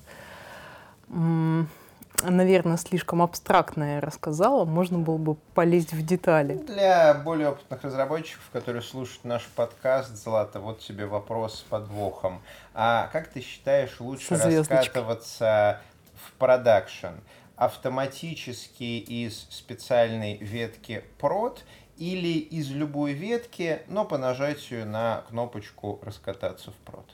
Наверное, 2.21 2.77
слишком 2.77 3.21
абстрактно 3.21 3.95
я 3.95 4.01
рассказала, 4.01 4.65
можно 4.65 4.99
было 4.99 5.17
бы 5.17 5.35
полезть 5.55 5.93
в 5.93 6.05
детали. 6.05 6.55
Для 6.55 7.13
более 7.15 7.49
опытных 7.49 7.83
разработчиков, 7.83 8.43
которые 8.53 8.81
слушают 8.81 9.25
наш 9.25 9.45
подкаст, 9.47 10.15
Злата, 10.15 10.59
вот 10.59 10.79
тебе 10.79 11.05
вопрос 11.05 11.59
с 11.59 11.61
подвохом. 11.61 12.41
А 12.73 13.09
как 13.11 13.27
ты 13.27 13.41
считаешь 13.41 13.99
лучше 13.99 14.35
раскатываться 14.35 15.81
в 16.15 16.31
продакшн? 16.33 17.15
Автоматически 17.55 18.99
из 18.99 19.47
специальной 19.49 20.37
ветки 20.37 21.03
прод 21.19 21.63
или 21.97 22.39
из 22.39 22.71
любой 22.71 23.13
ветки, 23.13 23.81
но 23.87 24.05
по 24.05 24.17
нажатию 24.17 24.85
на 24.85 25.23
кнопочку 25.29 25.99
«Раскататься 26.03 26.71
в 26.71 26.75
прод»? 26.75 27.05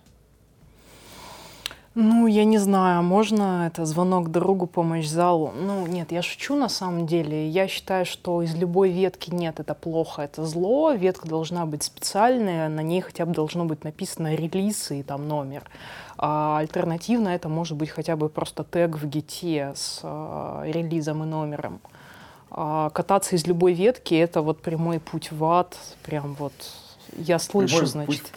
Ну, 1.96 2.28
я 2.28 2.46
не 2.46 2.60
знаю, 2.60 3.02
можно 3.02 3.65
это 3.68 3.84
звонок 3.84 4.30
другу, 4.30 4.68
помощь 4.68 5.08
залу. 5.08 5.52
Ну, 5.54 5.88
нет, 5.88 6.12
я 6.12 6.22
шучу 6.22 6.56
на 6.56 6.70
самом 6.70 7.08
деле. 7.08 7.50
Я 7.50 7.68
считаю, 7.68 8.06
что 8.06 8.44
из 8.44 8.56
любой 8.56 8.92
ветки 8.92 9.32
нет, 9.32 9.60
это 9.60 9.74
плохо, 9.74 10.22
это 10.22 10.46
зло. 10.46 10.94
Ветка 10.94 11.28
должна 11.28 11.65
быть 11.65 11.84
специальная, 11.84 12.70
на 12.70 12.82
ней 12.82 13.02
хотя 13.02 13.26
бы 13.26 13.34
должно 13.34 13.65
быть 13.65 13.84
написано 13.84 14.36
релиз 14.36 14.92
и 14.92 15.02
там 15.02 15.28
номер. 15.28 15.63
А 16.18 16.60
альтернативно 16.60 17.30
это 17.30 17.50
может 17.50 17.76
быть 17.76 17.89
хотя 17.89 18.15
бы 18.15 18.30
просто 18.30 18.63
тег 18.63 18.96
в 18.96 19.08
гите 19.08 19.74
с 19.76 20.02
а, 20.04 20.63
релизом 20.65 21.24
и 21.24 21.26
номером. 21.26 21.82
А 22.52 22.90
кататься 22.90 23.36
из 23.36 23.46
любой 23.46 23.74
ветки— 23.74 24.14
это 24.16 24.42
вот 24.42 24.62
прямой 24.62 25.00
путь 25.00 25.32
в 25.32 25.44
ад, 25.46 25.78
прям 26.04 26.34
вот 26.36 26.54
я 27.18 27.40
слышу, 27.40 27.78
Прямой 27.78 27.88
значит, 27.88 28.32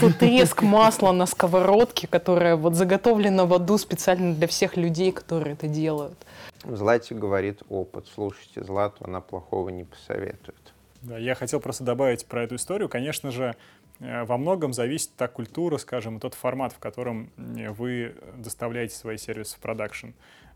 тут 0.00 0.18
треск 0.18 0.62
масла 0.62 1.12
на 1.12 1.26
сковородке, 1.26 2.06
которая 2.06 2.56
вот 2.56 2.74
заготовлена 2.74 3.46
в 3.46 3.54
аду 3.54 3.78
специально 3.78 4.34
для 4.34 4.46
всех 4.46 4.76
людей, 4.76 5.12
которые 5.12 5.54
это 5.54 5.68
делают. 5.68 6.18
Злате 6.64 7.14
говорит 7.14 7.62
опыт. 7.68 8.06
Слушайте, 8.14 8.62
Злату 8.62 9.04
она 9.04 9.20
плохого 9.20 9.70
не 9.70 9.84
посоветует. 9.84 10.74
Да, 11.02 11.16
я 11.16 11.34
хотел 11.34 11.60
просто 11.60 11.84
добавить 11.84 12.26
про 12.26 12.42
эту 12.42 12.56
историю. 12.56 12.88
Конечно 12.88 13.30
же, 13.30 13.56
э, 14.00 14.24
во 14.24 14.36
многом 14.36 14.74
зависит 14.74 15.10
та 15.16 15.28
культура, 15.28 15.78
скажем, 15.78 16.18
и 16.18 16.20
тот 16.20 16.34
формат, 16.34 16.72
в 16.74 16.78
котором 16.78 17.30
вы 17.36 18.14
доставляете 18.36 18.94
свои 18.94 19.16
сервисы 19.16 19.56
в 19.56 19.60
продакшн. 19.60 20.08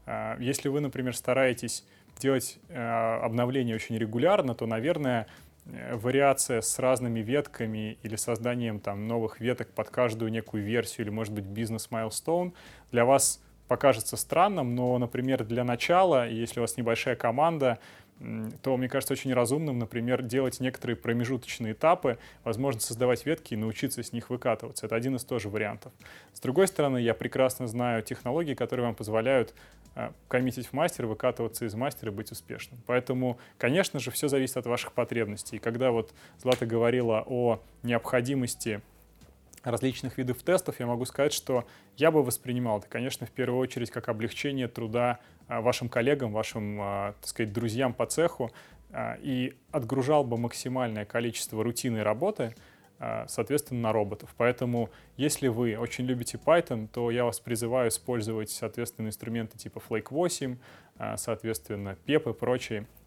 А, 0.07 0.37
Если 0.39 0.69
вы, 0.69 0.81
например, 0.81 1.17
стараетесь 1.17 1.85
делать 2.19 2.59
э, 2.69 3.19
обновления 3.23 3.75
очень 3.75 3.97
регулярно, 3.99 4.55
то, 4.55 4.67
наверное, 4.67 5.27
э, 5.67 5.97
вариация 5.97 6.61
с 6.61 6.79
разными 6.79 7.21
ветками 7.21 7.99
или 8.03 8.17
созданием 8.17 8.81
там 8.81 9.07
новых 9.07 9.41
веток 9.41 9.71
под 9.73 9.91
каждую 9.91 10.31
некую 10.31 10.65
версию 10.65 11.07
или, 11.07 11.11
может 11.11 11.33
быть, 11.33 11.45
бизнес-майлстоун 11.45 12.55
для 12.91 13.05
вас 13.05 13.41
покажется 13.69 14.17
странным, 14.17 14.75
но, 14.75 14.97
например, 14.99 15.45
для 15.45 15.65
начала, 15.65 16.29
если 16.29 16.61
у 16.61 16.63
вас 16.63 16.77
небольшая 16.77 17.17
команда, 17.17 17.79
то, 18.63 18.77
мне 18.77 18.89
кажется, 18.89 19.13
очень 19.13 19.35
разумным, 19.35 19.79
например, 19.79 20.23
делать 20.23 20.61
некоторые 20.61 20.97
промежуточные 20.97 21.73
этапы, 21.73 22.19
возможно, 22.45 22.81
создавать 22.81 23.27
ветки 23.27 23.55
и 23.55 23.57
научиться 23.57 24.03
с 24.03 24.13
них 24.13 24.31
выкатываться. 24.31 24.87
Это 24.87 24.95
один 24.95 25.17
из 25.17 25.25
тоже 25.25 25.49
вариантов. 25.49 25.93
С 26.33 26.41
другой 26.41 26.69
стороны, 26.69 26.99
я 26.99 27.15
прекрасно 27.15 27.67
знаю 27.67 28.03
технологии, 28.03 28.55
которые 28.55 28.87
вам 28.87 28.95
позволяют 28.95 29.55
э, 29.97 30.13
коммитить 30.29 30.67
в 30.67 30.73
мастер, 30.73 31.07
выкатываться 31.07 31.65
из 31.65 31.75
мастера 31.75 32.13
и 32.13 32.15
быть 32.15 32.31
успешным. 32.31 32.81
Поэтому, 32.87 33.39
конечно 33.59 33.99
же, 33.99 34.11
все 34.11 34.29
зависит 34.29 34.57
от 34.57 34.67
ваших 34.67 34.93
потребностей. 34.93 35.57
И 35.57 35.59
когда 35.59 35.91
вот 35.91 36.15
Злата 36.39 36.67
говорила 36.67 37.25
о 37.27 37.61
необходимости 37.83 38.81
различных 39.65 40.19
видов 40.19 40.43
тестов, 40.43 40.79
я 40.79 40.87
могу 40.87 41.05
сказать, 41.05 41.33
что 41.33 41.67
я 41.97 42.11
бы 42.11 42.23
воспринимал 42.23 42.79
это, 42.79 42.89
конечно, 42.89 43.27
в 43.27 43.31
первую 43.31 43.59
очередь 43.61 43.91
как 43.91 44.09
облегчение 44.09 44.69
труда 44.69 45.19
вашим 45.49 45.89
коллегам, 45.89 46.33
вашим, 46.33 46.79
а, 46.81 47.13
так 47.21 47.29
сказать, 47.29 47.53
друзьям 47.53 47.93
по 47.93 48.07
цеху 48.07 48.51
а, 48.93 49.17
и 49.21 49.55
отгружал 49.71 50.25
бы 50.25 50.37
максимальное 50.39 51.05
количество 51.05 51.63
рутинной 51.63 52.03
работы, 52.03 52.55
а, 52.99 53.27
соответственно, 53.29 53.81
на 53.81 53.93
роботов. 53.93 54.35
Поэтому, 54.37 54.91
если 55.17 55.49
вы 55.49 55.77
очень 55.77 56.05
любите 56.05 56.39
Python, 56.39 56.89
то 56.89 57.11
я 57.11 57.25
вас 57.25 57.41
призываю 57.41 57.89
использовать, 57.89 58.51
соответственно, 58.51 59.09
инструменты 59.09 59.59
типа 59.59 59.83
Flake 59.87 60.09
8, 60.11 60.57
а, 60.97 61.17
соответственно, 61.17 61.97
PEP 62.07 62.31
и 62.31 62.33
прочие, 62.33 62.81
а, 62.83 63.04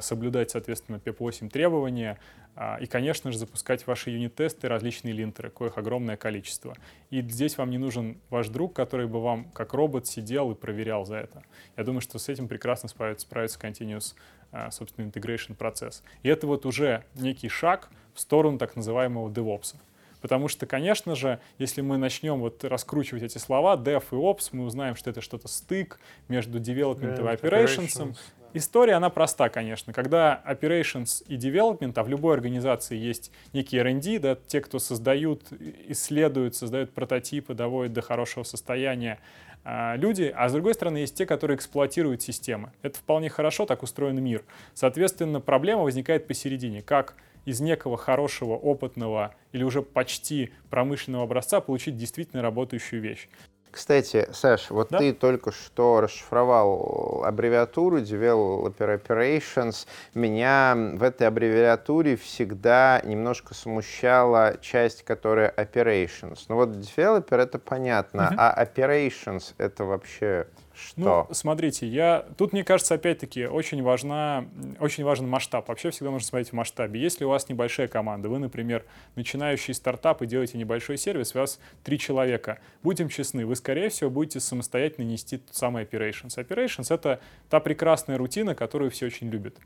соблюдать, 0.00 0.50
соответственно, 0.50 0.96
PEP-8 0.96 1.48
требования 1.48 2.18
а, 2.56 2.76
и, 2.80 2.86
конечно 2.86 3.32
же, 3.32 3.38
запускать 3.38 3.86
ваши 3.86 4.10
юнит-тесты, 4.10 4.68
различные 4.68 5.14
линтеры, 5.14 5.50
коих 5.50 5.78
огромное 5.78 6.16
количество. 6.16 6.76
И 7.10 7.22
здесь 7.22 7.56
вам 7.56 7.70
не 7.70 7.78
нужен 7.78 8.18
ваш 8.28 8.48
друг, 8.48 8.74
который 8.74 9.06
бы 9.06 9.22
вам 9.22 9.44
как 9.52 9.72
робот 9.72 10.06
сидел 10.06 10.50
и 10.50 10.54
проверял 10.54 11.04
за 11.04 11.16
это. 11.16 11.42
Я 11.76 11.84
думаю, 11.84 12.00
что 12.00 12.18
с 12.18 12.28
этим 12.28 12.48
прекрасно 12.48 12.88
справится, 12.88 13.26
справится 13.26 13.58
Continuous, 13.58 14.14
а, 14.52 14.70
собственно, 14.70 15.06
Integration 15.06 15.54
процесс. 15.54 16.02
И 16.22 16.28
это 16.28 16.46
вот 16.46 16.66
уже 16.66 17.04
некий 17.14 17.48
шаг 17.48 17.88
в 18.14 18.20
сторону 18.20 18.58
так 18.58 18.76
называемого 18.76 19.30
DevOps. 19.30 19.76
Потому 20.20 20.48
что, 20.48 20.66
конечно 20.66 21.14
же, 21.14 21.40
если 21.56 21.80
мы 21.80 21.96
начнем 21.96 22.40
вот 22.40 22.62
раскручивать 22.64 23.22
эти 23.22 23.38
слова, 23.38 23.76
Dev 23.76 24.04
и 24.10 24.14
Ops, 24.14 24.50
мы 24.52 24.64
узнаем, 24.64 24.96
что 24.96 25.08
это 25.08 25.22
что-то 25.22 25.48
стык 25.48 25.98
между 26.28 26.58
development 26.58 27.18
и 27.18 27.22
operations. 27.22 28.14
История, 28.52 28.94
она 28.94 29.10
проста, 29.10 29.48
конечно. 29.48 29.92
Когда 29.92 30.42
operations 30.48 31.24
и 31.28 31.36
development, 31.36 31.92
а 31.96 32.02
в 32.02 32.08
любой 32.08 32.34
организации 32.34 32.96
есть 32.96 33.30
некий 33.52 33.78
R&D, 33.78 34.18
да, 34.18 34.36
те, 34.46 34.60
кто 34.60 34.78
создают, 34.78 35.52
исследуют, 35.88 36.56
создают 36.56 36.92
прототипы, 36.92 37.54
доводят 37.54 37.92
до 37.92 38.02
хорошего 38.02 38.42
состояния 38.42 39.20
а, 39.62 39.96
люди, 39.96 40.32
а 40.34 40.48
с 40.48 40.52
другой 40.52 40.74
стороны 40.74 40.98
есть 40.98 41.14
те, 41.14 41.26
которые 41.26 41.56
эксплуатируют 41.56 42.22
системы. 42.22 42.72
Это 42.82 42.98
вполне 42.98 43.28
хорошо, 43.28 43.66
так 43.66 43.82
устроен 43.82 44.22
мир. 44.22 44.44
Соответственно, 44.74 45.40
проблема 45.40 45.82
возникает 45.82 46.26
посередине. 46.26 46.82
Как 46.82 47.14
из 47.44 47.60
некого 47.60 47.96
хорошего, 47.96 48.52
опытного 48.52 49.34
или 49.52 49.62
уже 49.62 49.82
почти 49.82 50.52
промышленного 50.68 51.24
образца 51.24 51.60
получить 51.60 51.96
действительно 51.96 52.42
работающую 52.42 53.00
вещь. 53.00 53.28
Кстати, 53.72 54.28
Саш, 54.32 54.70
вот 54.70 54.88
Да. 54.90 54.98
ты 54.98 55.12
только 55.12 55.52
что 55.52 56.00
расшифровал 56.00 57.22
аббревиатуру 57.24 57.98
Developer 57.98 59.00
Operations. 59.00 59.86
Меня 60.14 60.74
в 60.94 61.02
этой 61.02 61.28
аббревиатуре 61.28 62.16
всегда 62.16 63.00
немножко 63.04 63.54
смущала 63.54 64.56
часть, 64.60 65.04
которая 65.04 65.52
Operations. 65.56 66.40
Ну 66.48 66.56
вот 66.56 66.70
Developer 66.70 67.36
это 67.38 67.58
понятно, 67.58 68.24
Мгм. 68.30 68.34
а 68.38 68.64
Operations 68.64 69.54
это 69.58 69.84
вообще 69.84 70.46
что? 70.88 71.26
Ну, 71.28 71.34
смотрите, 71.34 71.86
я 71.86 72.26
тут, 72.36 72.52
мне 72.52 72.64
кажется, 72.64 72.94
опять-таки 72.94 73.46
очень 73.46 73.82
важна, 73.82 74.46
очень 74.78 75.04
важен 75.04 75.28
масштаб. 75.28 75.68
Вообще 75.68 75.90
всегда 75.90 76.10
нужно 76.10 76.26
смотреть 76.26 76.50
в 76.50 76.52
масштабе. 76.54 77.00
Если 77.00 77.24
у 77.24 77.28
вас 77.28 77.48
небольшая 77.48 77.88
команда, 77.88 78.28
вы, 78.28 78.38
например, 78.38 78.84
начинающий 79.16 79.74
стартап 79.74 80.22
и 80.22 80.26
делаете 80.26 80.58
небольшой 80.58 80.96
сервис, 80.96 81.34
у 81.34 81.38
вас 81.38 81.60
три 81.84 81.98
человека. 81.98 82.58
Будем 82.82 83.08
честны, 83.08 83.46
вы, 83.46 83.56
скорее 83.56 83.88
всего, 83.88 84.10
будете 84.10 84.40
самостоятельно 84.40 85.06
нести 85.06 85.38
тот 85.38 85.54
самый 85.54 85.84
operations. 85.84 86.36
Operations— 86.36 86.86
это 86.94 87.20
та 87.48 87.60
прекрасная 87.60 88.18
рутина, 88.18 88.54
которую 88.54 88.90
все 88.90 89.06
очень 89.06 89.28
любят. 89.30 89.56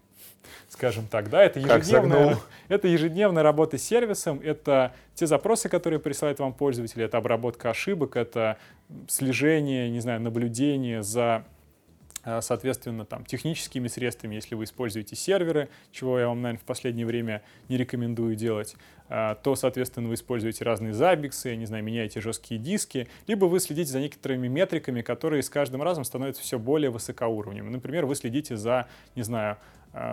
Скажем 0.69 1.07
так, 1.07 1.31
да, 1.31 1.45
это 1.45 1.61
ежедневная, 1.61 2.37
это 2.69 2.89
ежедневная 2.89 3.43
работа 3.45 3.79
с 3.79 3.83
сервисом, 3.83 4.41
это 4.43 4.93
те 5.15 5.27
запросы, 5.27 5.69
которые 5.69 6.01
присылает 6.01 6.41
вам 6.41 6.53
пользователь, 6.53 7.01
это 7.03 7.19
обработка 7.19 7.71
ошибок, 7.71 8.17
это 8.17 8.59
слежение, 9.09 9.89
не 9.89 10.01
знаю, 10.01 10.21
наблюдение 10.21 11.05
за 11.05 11.45
э, 12.25 12.41
соответственно, 12.41 13.05
там, 13.05 13.25
техническими 13.25 13.87
средствами, 13.87 14.35
если 14.35 14.57
вы 14.57 14.65
используете 14.65 15.15
серверы, 15.15 15.69
чего 15.93 16.19
я 16.19 16.27
вам, 16.27 16.43
наверное, 16.43 16.61
в 16.61 16.65
последнее 16.65 17.07
время 17.07 17.43
не 17.69 17.77
рекомендую 17.77 18.35
делать, 18.35 18.75
э, 19.09 19.37
то, 19.45 19.55
соответственно, 19.55 20.09
вы 20.09 20.15
используете 20.15 20.65
разные 20.65 20.93
забиксы, 20.93 21.51
я 21.51 21.57
не 21.57 21.67
знаю, 21.67 21.85
меняете 21.85 22.21
жесткие 22.21 22.59
диски, 22.59 23.07
либо 23.29 23.45
вы 23.45 23.61
следите 23.61 23.93
за 23.93 24.01
некоторыми 24.01 24.49
метриками, 24.49 25.03
которые 25.03 25.45
с 25.45 25.51
каждым 25.51 25.83
разом 25.83 26.03
становятся 26.03 26.43
все 26.43 26.59
более 26.59 26.91
высокоуровневыми. 26.91 27.71
Например, 27.71 28.07
вы 28.07 28.17
следите 28.17 28.57
за, 28.57 28.89
не 29.15 29.23
знаю, 29.23 29.57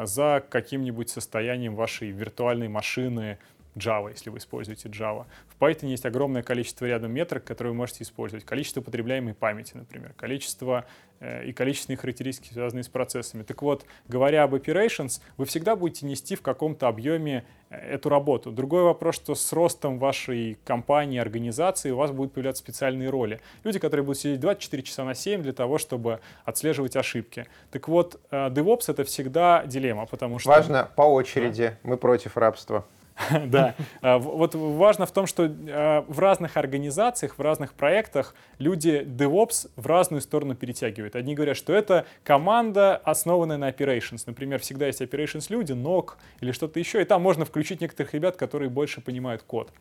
за 0.04 0.44
каким-нибудь 0.50 1.10
состоянием 1.10 1.76
вашей 1.76 2.12
виртуальной 2.12 2.68
машины, 2.68 3.38
Java, 3.76 4.10
если 4.12 4.30
вы 4.30 4.40
используете 4.40 4.90
Java. 4.90 5.26
В 5.48 5.62
Python 5.62 5.88
есть 5.88 6.06
огромное 6.06 6.44
количество 6.44 6.86
рядом 6.86 7.12
метрик, 7.12 7.44
которые 7.44 7.72
вы 7.72 7.78
можете 7.78 8.04
использовать. 8.04 8.46
Количество 8.46 8.82
потребляемой 8.82 9.34
памяти, 9.34 9.74
например, 9.76 10.14
количество 10.14 10.86
э, 11.20 11.46
и 11.46 11.54
количественные 11.54 11.98
характеристики, 11.98 12.52
связанные 12.52 12.84
с 12.84 12.90
процессами. 12.90 13.44
Так 13.44 13.62
вот, 13.62 13.86
говоря 14.08 14.44
об 14.44 14.54
operations, 14.54 15.22
вы 15.38 15.46
всегда 15.46 15.76
будете 15.76 16.06
нести 16.06 16.36
в 16.36 16.42
каком-то 16.42 16.88
объеме 16.88 17.46
э, 17.70 17.76
эту 17.76 18.10
работу. 18.10 18.52
Другой 18.52 18.84
вопрос, 18.84 19.16
что 19.16 19.36
с 19.36 19.54
ростом 19.54 20.00
вашей 20.00 20.58
компании, 20.66 21.20
организации 21.20 21.92
у 21.92 21.98
вас 21.98 22.12
будут 22.12 22.34
появляться 22.34 22.62
специальные 22.64 23.10
роли. 23.10 23.40
Люди, 23.64 23.80
которые 23.80 24.04
будут 24.06 24.20
сидеть 24.20 24.40
24 24.42 24.84
часа 24.84 25.06
на 25.06 25.14
7 25.14 25.42
для 25.42 25.54
того, 25.54 25.78
чтобы 25.78 26.20
отслеживать 26.44 26.96
ошибки. 26.98 27.48
Так 27.72 27.88
вот, 27.88 28.20
э, 28.32 28.50
DevOps— 28.50 28.86
это 28.90 29.06
всегда 29.06 29.64
дилемма, 29.66 30.06
потому 30.08 30.40
что... 30.40 30.50
Важно 30.50 30.90
по 30.96 31.04
очереди. 31.04 31.78
Мы 31.84 31.96
против 31.98 32.36
рабства. 32.36 32.86
Да. 33.46 33.76
А, 34.02 34.18
Вот 34.18 34.56
важно 34.56 35.06
в 35.06 35.12
том, 35.12 35.28
что 35.28 35.44
а, 35.44 36.06
в 36.08 36.20
разных 36.20 36.58
организациях, 36.58 37.38
в 37.38 37.42
разных 37.42 37.74
проектах 37.74 38.36
люди 38.58 39.04
DevOps 39.06 39.70
в 39.76 39.86
разную 39.88 40.22
сторону 40.22 40.56
перетягивают. 40.56 41.16
Одни 41.16 41.36
говорят, 41.36 41.58
что 41.58 41.74
это 41.74 42.06
команда, 42.24 42.96
основанная 42.98 43.58
на 43.58 43.70
operations. 43.70 44.24
Например, 44.26 44.60
всегда 44.60 44.88
есть 44.88 45.02
operations 45.02 45.48
люди, 45.50 45.74
NOC 45.74 46.12
или 46.42 46.52
что-то 46.52 46.80
еще, 46.80 47.02
и 47.02 47.06
там 47.06 47.22
можно 47.22 47.46
включить 47.46 47.82
некоторых 47.82 48.14
ребят, 48.14 48.38
которые 48.38 48.70
больше 48.70 49.02
понимают 49.02 49.44
код. 49.44 49.72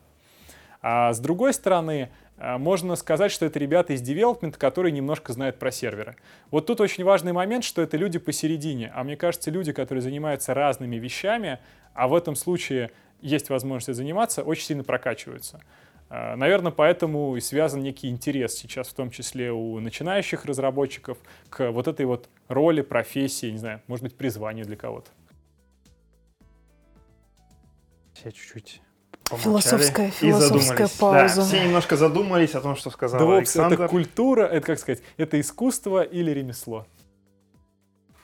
А 0.81 1.13
с 1.13 1.19
другой 1.19 1.53
стороны, 1.53 2.09
а, 2.37 2.57
можно 2.57 2.95
сказать, 2.95 3.31
что 3.31 3.45
это 3.45 3.59
ребята 3.59 3.93
из 3.93 4.01
development, 4.01 4.57
которые 4.57 4.91
немножко 4.91 5.31
знают 5.31 5.59
про 5.59 5.71
серверы. 5.71 6.15
Вот 6.49 6.65
тут 6.65 6.81
очень 6.81 7.03
важный 7.03 7.33
момент, 7.33 7.63
что 7.63 7.81
это 7.81 7.97
люди 7.97 8.17
посередине. 8.17 8.91
А 8.95 9.03
мне 9.03 9.15
кажется, 9.15 9.51
люди, 9.51 9.71
которые 9.73 10.01
занимаются 10.01 10.53
разными 10.53 10.95
вещами, 10.95 11.59
а 11.93 12.07
в 12.07 12.15
этом 12.15 12.35
случае 12.35 12.89
есть 13.21 13.49
возможность 13.49 13.97
заниматься, 13.97 14.43
очень 14.43 14.65
сильно 14.65 14.83
прокачиваются. 14.83 15.61
А, 16.09 16.35
Наверное, 16.35 16.71
поэтому 16.71 17.35
и 17.35 17.39
связан 17.39 17.81
некий 17.81 18.09
интерес 18.09 18.53
сейчас, 18.53 18.87
в 18.87 18.93
том 18.93 19.11
числе 19.11 19.51
у 19.51 19.79
начинающих 19.79 20.45
разработчиков, 20.45 21.17
к 21.49 21.71
вот 21.71 21.87
этой 21.87 22.05
вот 22.05 22.29
роли, 22.47 22.81
профессии, 22.81 23.51
не 23.51 23.57
знаю, 23.57 23.81
может 23.87 24.03
быть, 24.03 24.15
призванию 24.15 24.65
для 24.65 24.75
кого-то. 24.75 25.09
Все 28.13 28.31
чуть-чуть 28.31 28.81
Философская, 29.37 30.11
философская 30.11 30.89
пауза. 30.99 31.41
Да, 31.41 31.47
все 31.47 31.63
немножко 31.63 31.95
задумались 31.95 32.53
о 32.55 32.61
том, 32.61 32.75
что 32.75 32.89
сказал 32.89 33.21
DevOps— 33.21 33.37
Александр. 33.37 33.75
это 33.75 33.87
культура, 33.87 34.43
это, 34.43 34.67
как 34.67 34.79
сказать, 34.79 35.01
это 35.17 35.39
искусство 35.39 36.03
или 36.03 36.31
ремесло? 36.31 36.85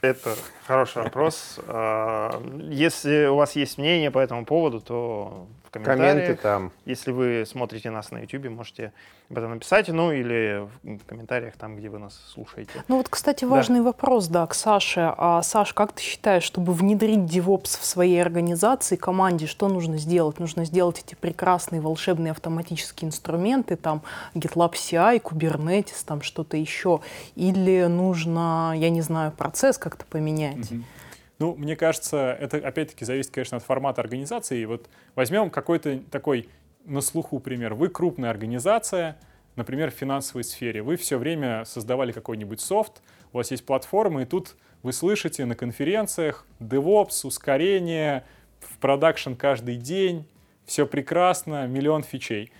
Это 0.08 0.36
хороший 0.66 1.04
вопрос. 1.04 1.60
А, 1.68 2.42
Если 2.70 3.26
у 3.26 3.36
вас 3.36 3.58
есть 3.58 3.78
мнение 3.78 4.10
по 4.10 4.20
этому 4.20 4.46
поводу, 4.46 4.80
то 4.80 5.48
в 5.68 5.72
Комменты 5.72 5.98
комментариях. 5.98 6.40
там. 6.40 6.72
Если 6.86 7.12
вы 7.12 7.44
смотрите 7.46 7.90
нас 7.90 8.12
на 8.12 8.20
YouTube, 8.20 8.50
можете 8.50 8.94
об 9.30 9.38
этом 9.38 9.52
написать, 9.52 9.90
ну 9.90 10.12
или 10.12 10.68
в 10.84 11.06
комментариях 11.06 11.56
там, 11.58 11.76
где 11.76 11.90
вы 11.90 12.00
нас 12.00 12.20
слушаете. 12.34 12.72
Ну 12.88 12.98
вот, 12.98 13.10
кстати, 13.10 13.44
важный 13.44 13.82
вопрос, 13.82 14.28
да, 14.28 14.48
к 14.48 14.54
Саше. 14.54 15.14
А, 15.18 15.42
Саш, 15.42 15.74
как 15.74 15.92
ты 15.92 16.02
считаешь, 16.02 16.44
чтобы 16.44 16.74
внедрить 16.74 17.20
DevOps 17.20 17.80
в 17.80 17.86
своей 17.86 18.22
организации, 18.22 18.96
команде, 18.96 19.48
что 19.48 19.68
нужно 19.68 19.98
сделать? 19.98 20.40
Нужно 20.40 20.64
сделать 20.64 21.04
эти 21.06 21.16
прекрасные 21.16 21.82
волшебные 21.82 22.32
автоматические 22.32 23.10
инструменты, 23.10 23.76
там 23.76 24.02
GitLab 24.34 24.74
CI, 24.74 25.22
Kubernetes, 25.22 26.04
там 26.06 26.22
что-то 26.22 26.56
еще? 26.56 27.02
Или 27.36 27.86
нужно, 27.88 28.74
я 28.76 28.90
не 28.90 29.02
знаю, 29.02 29.32
процесс 29.34 29.78
как-то 29.78 30.06
поменять? 30.06 30.72
Ну, 31.40 31.56
мне 31.56 31.76
кажется, 31.76 32.36
это 32.40 32.58
опять-таки 32.58 33.06
зависит, 33.06 33.32
конечно, 33.32 33.58
от 33.58 33.64
формата 33.64 34.02
организации. 34.02 34.66
Вот 34.66 34.90
возьмем 35.16 35.50
какой-то 35.50 36.00
такой 36.10 36.50
на 36.86 37.02
слуху 37.02 37.40
пример. 37.40 37.74
Вы 37.74 37.90
крупная 37.90 38.30
организация, 38.30 39.18
например, 39.56 39.92
в 39.92 39.94
финансовой 39.94 40.44
сфере. 40.44 40.82
Вы 40.82 40.96
все 40.96 41.18
время 41.18 41.66
создавали 41.66 42.12
какой-нибудь 42.12 42.62
софт, 42.62 43.02
у 43.34 43.38
вас 43.38 43.52
есть 43.52 43.66
платформа, 43.66 44.24
и 44.24 44.26
тут 44.26 44.56
вы 44.84 44.94
слышите 44.94 45.46
на 45.46 45.56
конференциях 45.56 46.46
DevOps, 46.60 47.26
ускорение, 47.26 48.24
в 48.60 48.78
продакшн 48.78 49.34
каждый 49.34 49.76
день, 49.76 50.26
все 50.66 50.86
прекрасно, 50.86 51.68
миллион 51.68 52.04
фичей. 52.04 52.52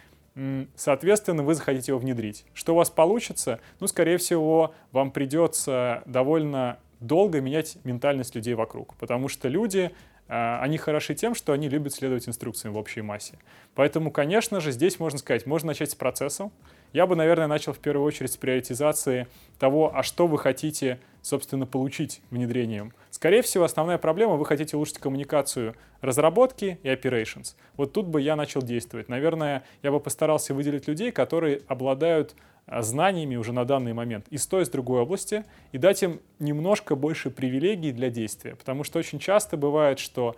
Соответственно, 0.76 1.42
вы 1.42 1.56
захотите 1.56 1.92
его 1.92 2.00
внедрить. 2.00 2.46
Что 2.54 2.74
у 2.74 2.76
вас 2.76 2.92
получится? 2.92 3.60
Ну, 3.80 3.88
скорее 3.88 4.18
всего, 4.18 4.74
вам 4.92 5.10
придется 5.12 6.04
довольно 6.06 6.78
долго 7.00 7.42
менять 7.42 7.78
ментальность 7.84 8.36
людей 8.36 8.54
вокруг, 8.54 8.96
потому 8.96 9.28
что 9.28 9.48
люди, 9.48 9.92
а, 10.28 10.60
они 10.62 10.78
хороши 10.78 11.16
тем, 11.16 11.36
что 11.36 11.54
они 11.54 11.70
любят 11.70 11.94
следовать 11.94 12.28
инструкциям 12.28 12.74
в 12.74 12.78
общей 12.78 13.02
массе. 13.02 13.38
Поэтому, 13.76 14.12
конечно 14.12 14.60
же, 14.60 14.72
здесь 14.72 15.00
можно 15.00 15.20
сказать, 15.20 15.46
можно 15.46 15.68
начать 15.68 15.92
с 15.92 15.96
процесса. 15.96 16.52
Я 16.94 17.06
бы, 17.06 17.16
наверное, 17.16 17.48
начал 17.48 17.74
в 17.74 17.80
первую 17.80 18.06
очередь 18.06 18.32
с 18.32 18.38
приоритизации 18.38 19.28
того, 19.60 19.96
а 19.96 20.04
что 20.04 20.28
вы 20.28 20.38
хотите, 20.38 21.00
собственно, 21.22 21.66
получить 21.66 22.22
внедрением. 22.32 22.94
Скорее 23.12 23.42
всего, 23.42 23.64
основная 23.64 23.98
проблема, 23.98 24.36
вы 24.36 24.46
хотите 24.46 24.76
улучшить 24.76 25.00
коммуникацию 25.00 25.76
разработки 26.02 26.80
и 26.84 26.88
operations. 26.88 27.56
Вот 27.76 27.94
тут 27.94 28.08
бы 28.08 28.22
я 28.22 28.36
начал 28.36 28.62
действовать. 28.62 29.10
Наверное, 29.10 29.64
я 29.84 29.92
бы 29.92 30.00
постарался 30.00 30.54
выделить 30.54 30.88
людей, 30.88 31.12
которые 31.12 31.62
обладают 31.68 32.36
знаниями 32.68 33.36
уже 33.36 33.54
на 33.54 33.66
данный 33.66 33.94
момент 33.94 34.28
из 34.30 34.46
той, 34.46 34.64
и 34.64 34.70
другой 34.70 35.02
области, 35.02 35.46
и 35.72 35.78
дать 35.78 36.04
им 36.04 36.20
немножко 36.40 36.96
больше 36.96 37.30
привилегий 37.30 37.92
для 37.92 38.10
действия. 38.10 38.56
Потому 38.56 38.84
что 38.84 39.00
очень 39.00 39.20
часто 39.20 39.58
бывает, 39.58 40.00
что 40.00 40.36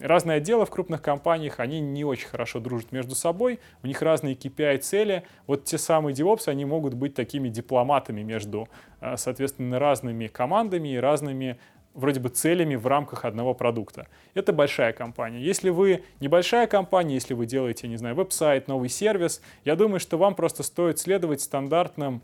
разные 0.00 0.38
отделы 0.38 0.64
в 0.64 0.70
крупных 0.70 1.02
компаниях, 1.02 1.60
они 1.60 1.80
не 1.80 2.04
очень 2.04 2.28
хорошо 2.28 2.60
дружат 2.60 2.92
между 2.92 3.14
собой, 3.14 3.60
у 3.82 3.86
них 3.86 4.00
разные 4.00 4.34
KPI 4.34 4.78
цели. 4.78 5.24
Вот 5.46 5.64
те 5.64 5.78
самые 5.78 6.14
DevOps, 6.14 6.48
они 6.48 6.64
могут 6.64 6.94
быть 6.94 7.14
такими 7.14 7.48
дипломатами 7.48 8.22
между, 8.22 8.68
а, 9.00 9.16
соответственно, 9.16 9.78
разными 9.78 10.28
командами 10.28 10.94
и 10.94 10.96
разными 10.96 11.58
вроде 11.96 12.20
бы 12.20 12.28
целями 12.28 12.76
в 12.76 12.86
рамках 12.86 13.24
одного 13.24 13.54
продукта. 13.54 14.06
Это 14.34 14.52
большая 14.52 14.92
компания. 14.92 15.40
Если 15.40 15.70
вы 15.70 16.04
небольшая 16.20 16.66
компания, 16.66 17.14
если 17.14 17.34
вы 17.34 17.46
делаете, 17.46 17.88
не 17.88 17.96
знаю, 17.96 18.14
веб-сайт, 18.14 18.68
новый 18.68 18.88
сервис, 18.88 19.40
я 19.64 19.74
думаю, 19.74 19.98
что 19.98 20.18
вам 20.18 20.34
просто 20.34 20.62
стоит 20.62 20.98
следовать 20.98 21.40
стандартным 21.40 22.22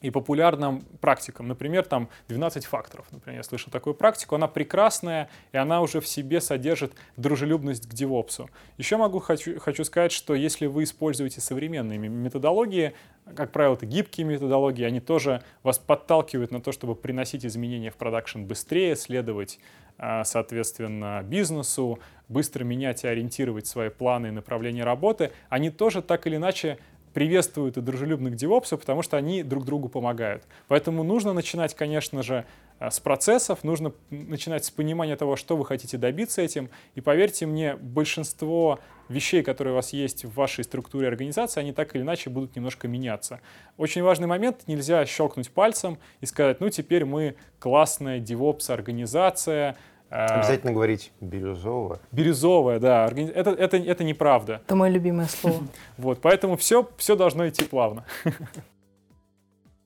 и 0.00 0.10
популярным 0.10 0.82
практикам. 1.00 1.48
Например, 1.48 1.84
там 1.84 2.08
12 2.28 2.64
факторов. 2.64 3.06
Например, 3.10 3.38
я 3.38 3.42
слышал 3.42 3.70
такую 3.70 3.94
практику. 3.94 4.34
Она 4.34 4.48
прекрасная, 4.48 5.28
и 5.52 5.56
она 5.56 5.82
уже 5.82 6.00
в 6.00 6.06
себе 6.06 6.40
содержит 6.40 6.94
дружелюбность 7.16 7.88
к 7.88 7.92
девопсу. 7.92 8.48
Еще 8.78 8.96
могу 8.96 9.18
хочу, 9.18 9.58
хочу 9.60 9.84
сказать, 9.84 10.12
что 10.12 10.34
если 10.34 10.66
вы 10.66 10.84
используете 10.84 11.40
современные 11.40 11.98
методологии, 11.98 12.94
как 13.34 13.52
правило, 13.52 13.74
это 13.74 13.86
гибкие 13.86 14.26
методологии, 14.26 14.84
они 14.84 15.00
тоже 15.00 15.42
вас 15.62 15.78
подталкивают 15.78 16.50
на 16.50 16.60
то, 16.60 16.72
чтобы 16.72 16.94
приносить 16.94 17.44
изменения 17.44 17.90
в 17.90 17.96
продакшн 17.96 18.42
быстрее, 18.42 18.96
следовать, 18.96 19.58
а, 19.98 20.24
соответственно, 20.24 21.22
бизнесу, 21.22 21.98
быстро 22.28 22.64
менять 22.64 23.04
и 23.04 23.08
ориентировать 23.08 23.66
свои 23.66 23.90
планы 23.90 24.28
и 24.28 24.30
направления 24.30 24.84
работы. 24.84 25.32
Они 25.48 25.70
тоже 25.70 26.00
так 26.00 26.26
или 26.26 26.36
иначе 26.36 26.78
приветствуют 27.12 27.76
и 27.76 27.80
дружелюбных 27.80 28.36
девопсов, 28.36 28.80
потому 28.80 29.02
что 29.02 29.16
они 29.16 29.42
друг 29.42 29.64
другу 29.64 29.88
помогают. 29.88 30.44
Поэтому 30.68 31.02
нужно 31.02 31.32
начинать, 31.32 31.74
конечно 31.74 32.22
же, 32.22 32.44
э, 32.78 32.90
с 32.90 33.00
процессов, 33.00 33.64
нужно 33.64 33.92
начинать 34.10 34.64
с 34.64 34.70
понимания 34.70 35.16
того, 35.16 35.36
что 35.36 35.56
вы 35.56 35.64
хотите 35.64 35.98
добиться 35.98 36.42
этим. 36.42 36.70
И 36.94 37.00
поверьте 37.00 37.46
мне, 37.46 37.76
большинство 37.76 38.78
вещей, 39.08 39.42
которые 39.42 39.72
у 39.72 39.76
вас 39.76 39.92
есть 39.92 40.24
в 40.24 40.34
вашей 40.34 40.64
структуре 40.64 41.08
организации, 41.08 41.60
они 41.60 41.72
так 41.72 41.94
или 41.96 42.02
иначе 42.02 42.30
будут 42.30 42.54
немножко 42.54 42.86
меняться. 42.86 43.40
Очень 43.76 44.02
важный 44.02 44.28
момент, 44.28 44.62
нельзя 44.68 45.04
щелкнуть 45.04 45.50
пальцем 45.50 45.98
и 46.20 46.26
сказать, 46.26 46.60
ну 46.60 46.70
теперь 46.70 47.04
мы 47.04 47.34
классная 47.58 48.20
DevOps-организация, 48.20 49.76
Обязательно 50.10 50.72
говорить 50.72 51.12
бирюзово. 51.20 52.00
бирюзовая, 52.10 52.80
да, 52.80 53.06
это, 53.06 53.50
это, 53.50 53.76
это 53.76 54.04
неправда. 54.04 54.60
Это 54.64 54.74
мое 54.74 54.90
любимое 54.90 55.26
слово. 55.26 55.62
Вот, 55.98 56.20
поэтому 56.20 56.56
все, 56.56 56.88
все 56.96 57.14
должно 57.14 57.48
идти 57.48 57.64
плавно. 57.64 58.04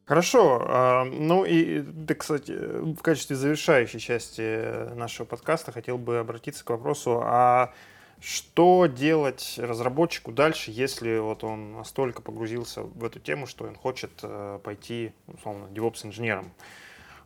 Хорошо. 0.06 0.62
а, 0.66 1.04
Ну 1.04 1.44
и, 1.44 1.80
да, 1.80 2.14
кстати, 2.14 2.52
в 2.52 3.00
качестве 3.02 3.36
завершающей 3.36 3.98
части 4.00 4.94
нашего 4.94 5.26
подкаста 5.26 5.72
хотел 5.72 5.98
бы 5.98 6.18
обратиться 6.18 6.64
к 6.64 6.70
вопросу, 6.70 7.20
а 7.22 7.72
что 8.20 8.86
делать 8.86 9.56
разработчику 9.58 10.32
дальше, 10.32 10.70
если 10.70 11.18
вот 11.18 11.44
он 11.44 11.74
настолько 11.74 12.22
погрузился 12.22 12.82
в 12.82 13.04
эту 13.04 13.20
тему, 13.20 13.46
что 13.46 13.64
он 13.66 13.74
хочет 13.74 14.12
э, 14.22 14.58
пойти, 14.62 15.12
условно, 15.26 15.66
DevOps-инженером? 15.66 16.46
А, 16.46 16.83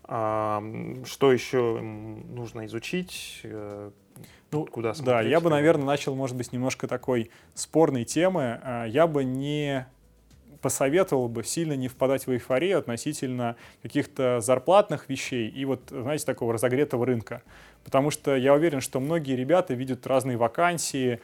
Что 0.08 1.32
еще 1.32 1.80
нужно 1.80 2.64
изучить? 2.64 3.40
э, 3.44 3.90
Ну, 4.50 4.64
Куда 4.64 4.90
Да, 4.90 4.94
смотреть? 4.94 5.30
я 5.30 5.40
бы, 5.40 5.50
наверное, 5.50 5.84
начал, 5.84 6.14
может 6.14 6.34
быть, 6.34 6.50
немножко 6.52 6.88
такой 6.88 7.30
спорной 7.54 8.04
темы. 8.04 8.58
А, 8.62 8.84
Я 8.86 9.06
бы 9.06 9.22
не 9.24 9.86
посоветовал 10.62 11.28
бы 11.28 11.44
сильно 11.44 11.74
не 11.74 11.88
впадать 11.88 12.26
в 12.26 12.32
эйфорию 12.32 12.78
относительно 12.78 13.54
каких-то 13.82 14.40
зарплатных 14.40 15.08
вещей 15.08 15.48
и 15.48 15.64
вот, 15.64 15.82
знаете, 15.90 16.24
такого 16.24 16.54
разогретого 16.54 17.04
рынка. 17.06 17.42
Потому 17.84 18.10
что 18.10 18.34
я 18.34 18.54
уверен, 18.54 18.80
что 18.80 18.98
многие 19.00 19.36
ребята 19.36 19.74
видят 19.74 20.06
разные 20.06 20.36
вакансии, 20.36 21.20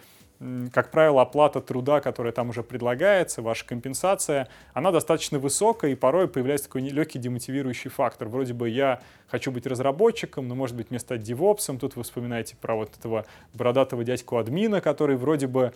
как 0.72 0.90
правило, 0.90 1.22
оплата 1.22 1.60
труда, 1.60 2.00
которая 2.00 2.32
там 2.32 2.50
уже 2.50 2.62
предлагается, 2.62 3.40
ваша 3.40 3.64
компенсация, 3.66 4.48
она 4.72 4.90
достаточно 4.90 5.38
высокая, 5.38 5.92
и 5.92 5.94
порой 5.94 6.28
появляется 6.28 6.66
такой 6.66 6.82
легкий 6.82 7.18
демотивирующий 7.18 7.90
фактор. 7.90 8.28
Вроде 8.28 8.52
бы 8.52 8.68
я 8.68 9.00
хочу 9.28 9.52
быть 9.52 9.66
разработчиком, 9.66 10.48
но, 10.48 10.54
может 10.54 10.76
быть, 10.76 10.90
мне 10.90 10.98
стать 10.98 11.22
девопсом. 11.22 11.78
Тут 11.78 11.96
вы 11.96 12.02
вспоминаете 12.02 12.56
про 12.56 12.74
вот 12.74 12.90
этого 12.98 13.26
бородатого 13.52 14.04
дядьку-админа, 14.04 14.80
который 14.80 15.16
вроде 15.16 15.46
бы 15.46 15.72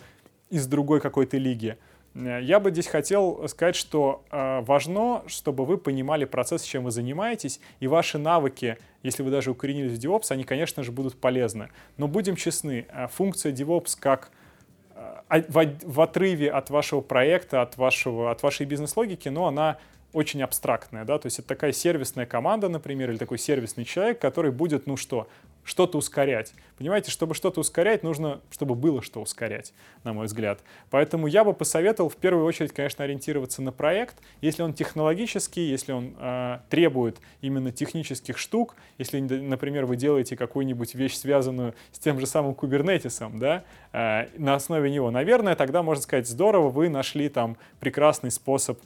из 0.49 0.67
другой 0.67 0.99
какой-то 0.99 1.37
лиги. 1.37 1.77
Э, 2.13 2.39
Я 2.41 2.59
бы 2.59 2.71
здесь 2.71 2.87
хотел 2.87 3.47
сказать, 3.47 3.75
что 3.75 4.23
э, 4.29 4.61
важно, 4.61 5.23
чтобы 5.27 5.65
вы 5.65 5.77
понимали 5.77 6.25
процесс, 6.25 6.63
чем 6.63 6.83
вы 6.83 6.91
занимаетесь, 6.91 7.59
и 7.79 7.87
ваши 7.87 8.17
навыки, 8.17 8.77
если 9.03 9.23
вы 9.23 9.31
даже 9.31 9.51
укоренились 9.51 9.97
в 9.97 10.03
DevOps, 10.03 10.31
они, 10.31 10.43
конечно 10.43 10.83
же, 10.83 10.91
будут 10.91 11.19
полезны. 11.19 11.69
Но 11.97 12.07
будем 12.07 12.35
честны, 12.35 12.85
э, 12.89 13.07
функция 13.07 13.53
DevOps 13.53 13.97
как 13.99 14.31
в, 15.29 15.59
от- 15.59 15.83
в 15.83 16.01
отрыве 16.01 16.51
от 16.51 16.69
вашего 16.69 17.01
проекта, 17.01 17.61
от, 17.61 17.77
вашего, 17.77 18.31
от 18.31 18.43
вашей 18.43 18.65
бизнес-логики, 18.65 19.29
но 19.29 19.47
она 19.47 19.77
очень 20.11 20.41
абстрактная, 20.41 21.05
да, 21.05 21.19
то 21.19 21.27
есть 21.27 21.37
это 21.37 21.49
такая 21.49 21.71
сервисная 21.71 22.25
команда, 22.25 22.67
например, 22.67 23.11
или 23.11 23.17
такой 23.17 23.37
сервисный 23.37 23.85
человек, 23.85 24.19
который 24.19 24.51
будет, 24.51 24.87
ну 24.87 24.97
что, 24.97 25.27
что-то 25.69 25.99
ускорять. 25.99 26.53
Понимаете, 26.79 27.11
чтобы 27.11 27.35
что-то 27.35 27.61
ускорять, 27.61 28.01
нужно, 28.01 28.41
чтобы 28.49 28.73
было 28.73 29.03
что 29.03 29.21
ускорять, 29.21 29.71
на 30.03 30.13
мой 30.13 30.25
взгляд. 30.25 30.61
Поэтому 30.89 31.27
я 31.27 31.43
бы 31.43 31.53
посоветовал 31.53 32.09
в 32.09 32.15
первую 32.15 32.43
очередь, 32.45 32.73
конечно, 32.73 33.03
ориентироваться 33.03 33.61
на 33.61 33.71
проект. 33.71 34.15
Если 34.41 34.63
он 34.63 34.73
технологический, 34.73 35.69
если 35.69 35.91
он 35.91 36.15
э, 36.17 36.57
требует 36.69 37.17
именно 37.41 37.71
технических 37.71 38.39
штук, 38.39 38.75
если, 38.97 39.19
например, 39.19 39.85
вы 39.85 39.95
делаете 39.95 40.35
какую-нибудь 40.35 40.95
вещь, 40.95 41.15
связанную 41.15 41.75
с 41.91 41.99
тем 41.99 42.19
же 42.19 42.25
самым 42.25 42.55
кубернетисом, 42.55 43.37
да, 43.37 43.63
э, 43.93 44.27
на 44.39 44.55
основе 44.55 44.89
него, 44.89 45.11
наверное, 45.11 45.55
тогда 45.55 45.83
можно 45.83 46.01
сказать, 46.01 46.27
здорово, 46.27 46.69
вы 46.69 46.89
нашли 46.89 47.29
там 47.29 47.57
прекрасный 47.79 48.31
способ 48.31 48.79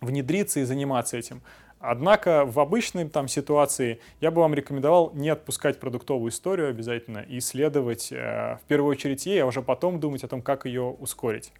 внедриться 0.00 0.60
и 0.60 0.62
заниматься 0.62 1.16
этим. 1.16 1.42
Однако 1.80 2.44
в 2.44 2.58
обычной 2.58 3.08
там 3.08 3.28
ситуации 3.28 4.00
я 4.20 4.30
бы 4.30 4.40
вам 4.40 4.54
рекомендовал 4.54 5.12
не 5.14 5.28
отпускать 5.28 5.78
продуктовую 5.78 6.30
историю 6.30 6.70
обязательно 6.70 7.18
и 7.18 7.38
исследовать 7.38 8.10
э, 8.10 8.58
в 8.62 8.66
первую 8.66 8.90
очередь 8.90 9.26
ей, 9.26 9.42
а 9.42 9.46
уже 9.46 9.62
потом 9.62 10.00
думать 10.00 10.24
о 10.24 10.28
том, 10.28 10.42
как 10.42 10.66
ее 10.66 10.82
ускорить. 10.82 11.52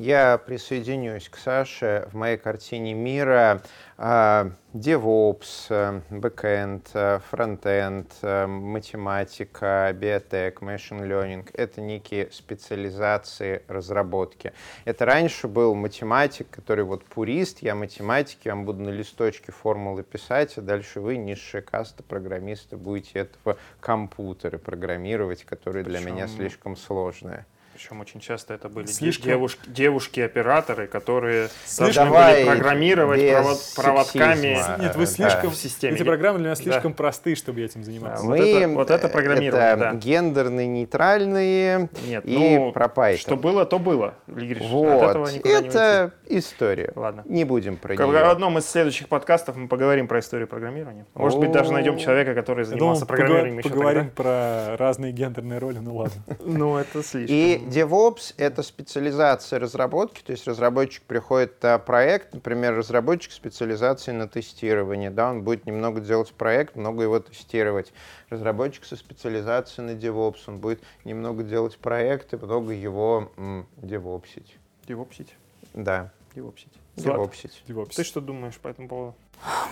Я 0.00 0.38
присоединюсь 0.38 1.28
к 1.28 1.36
Саше. 1.36 2.08
В 2.10 2.16
моей 2.16 2.38
картине 2.38 2.94
мира 2.94 3.60
э, 3.98 4.50
DevOps, 4.72 5.66
э, 5.68 6.00
Backend, 6.08 6.86
э, 6.94 7.20
Frontend, 7.30 8.46
математика, 8.46 9.94
биотек, 9.94 10.62
Machine 10.62 11.06
Learning— 11.06 11.50
это 11.52 11.82
некие 11.82 12.30
специализации 12.30 13.62
разработки. 13.68 14.54
Это 14.86 15.04
раньше 15.04 15.48
был 15.48 15.74
математик, 15.74 16.48
который 16.50 16.86
вот 16.86 17.04
пурист, 17.04 17.58
я 17.58 17.74
математик, 17.74 18.38
я 18.44 18.54
вам 18.54 18.64
буду 18.64 18.80
на 18.82 18.88
листочке 18.88 19.52
формулы 19.52 20.02
писать, 20.02 20.56
а 20.56 20.62
дальше 20.62 21.00
вы, 21.00 21.18
низшая 21.18 21.60
каста 21.60 22.02
программисты, 22.02 22.78
будете 22.78 23.18
этого 23.18 23.58
компьютеры 23.80 24.56
программировать, 24.56 25.44
которые 25.44 25.84
для 25.84 26.00
меня 26.00 26.26
слишком 26.26 26.74
сложные. 26.74 27.44
Причем 27.80 28.02
очень 28.02 28.20
часто 28.20 28.52
это 28.52 28.68
были 28.68 28.84
Слишком... 28.84 29.24
девушки, 29.24 29.60
девушки-операторы, 29.66 30.86
которые 30.86 31.48
слишком... 31.64 32.10
должны 32.10 32.34
были 32.34 32.44
программировать 32.44 33.30
провод, 33.30 33.58
проводками 33.74 34.82
Нет, 34.82 34.96
вы 34.96 35.06
слишком... 35.06 35.50
в 35.50 35.54
системе. 35.54 35.94
Эти 35.94 36.02
программы 36.02 36.40
для 36.40 36.48
меня 36.48 36.56
слишком 36.56 36.92
да. 36.92 36.96
простые, 36.98 37.36
чтобы 37.36 37.60
я 37.60 37.64
этим 37.66 37.82
заниматься. 37.82 38.26
Мы, 38.26 38.36
вот, 38.36 38.44
это, 38.44 38.68
вот 38.68 38.90
это 38.90 39.08
программирование, 39.08 39.70
это 39.70 39.78
да. 39.78 39.94
гендерные, 39.94 40.66
нейтральные 40.66 41.88
Нет, 42.06 42.22
и 42.26 42.58
ну, 42.58 42.72
про 42.72 42.84
Python. 42.84 43.16
Что 43.16 43.36
было, 43.38 43.64
то 43.64 43.78
было, 43.78 44.12
Игорь. 44.28 44.62
Вот. 44.68 45.30
это 45.42 46.12
история. 46.26 46.92
Ладно. 46.94 47.22
Не 47.24 47.44
будем 47.44 47.78
про 47.78 47.96
нее. 47.96 48.06
В 48.06 48.30
одном 48.30 48.58
из 48.58 48.68
следующих 48.68 49.08
подкастов 49.08 49.56
мы 49.56 49.68
поговорим 49.68 50.06
про 50.06 50.20
историю 50.20 50.48
программирования. 50.48 51.06
Может 51.14 51.40
быть, 51.40 51.50
даже 51.50 51.72
найдем 51.72 51.96
человека, 51.96 52.34
который 52.34 52.66
занимался 52.66 53.06
программированием 53.06 53.62
Поговорим 53.62 54.10
про 54.10 54.76
разные 54.76 55.12
гендерные 55.12 55.58
роли, 55.58 55.78
ну 55.78 55.96
ладно. 55.96 56.22
Ну, 56.50 56.76
это 56.76 57.02
слишком. 57.02 57.34
И 57.34 57.69
DevOps— 57.70 58.34
это 58.36 58.64
специализация 58.64 59.60
разработки, 59.60 60.22
то 60.22 60.32
есть 60.32 60.46
разработчик 60.48 61.04
приходит 61.04 61.62
на 61.62 61.78
проект, 61.78 62.34
например, 62.34 62.74
разработчик 62.74 63.30
специализации 63.30 64.10
на 64.10 64.26
тестировании, 64.26 65.08
да, 65.08 65.30
он 65.30 65.44
будет 65.44 65.66
немного 65.66 66.00
делать 66.00 66.32
проект, 66.32 66.74
много 66.74 67.04
его 67.04 67.20
тестировать. 67.20 67.92
Разработчик 68.28 68.84
со 68.84 68.96
специализацией 68.96 69.86
на 69.86 69.96
DevOps, 69.96 70.40
он 70.48 70.58
будет 70.58 70.82
немного 71.04 71.44
делать 71.44 71.78
проекты, 71.78 72.38
много 72.38 72.72
его 72.72 73.30
м, 73.36 73.68
девопсить. 73.76 74.56
Девопсить? 74.88 75.36
Да. 75.72 76.10
Девопсить. 76.34 76.72
Девопсить. 76.96 77.96
Ты 77.96 78.04
что 78.04 78.20
думаешь 78.20 78.58
по 78.58 78.66
этому 78.66 78.88
поводу? 78.88 79.14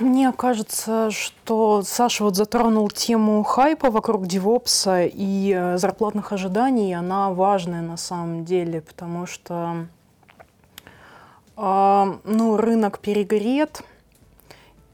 Мне 0.01 0.33
кажется, 0.33 1.11
что 1.11 1.83
Саша 1.83 2.25
вот 2.25 2.37
затронул 2.37 2.89
тему 2.89 3.43
хайпа 3.43 3.91
вокруг 3.91 4.27
девопса 4.27 5.05
и 5.05 5.53
э, 5.53 5.77
зарплатных 5.77 6.33
ожиданий. 6.33 6.95
Она 6.95 7.31
важная 7.31 7.83
на 7.83 7.97
самом 7.97 8.45
деле, 8.45 8.81
потому 8.81 9.27
что 9.27 9.87
э, 11.57 12.19
ну, 12.25 12.57
рынок 12.57 13.01
перегрет. 13.01 13.83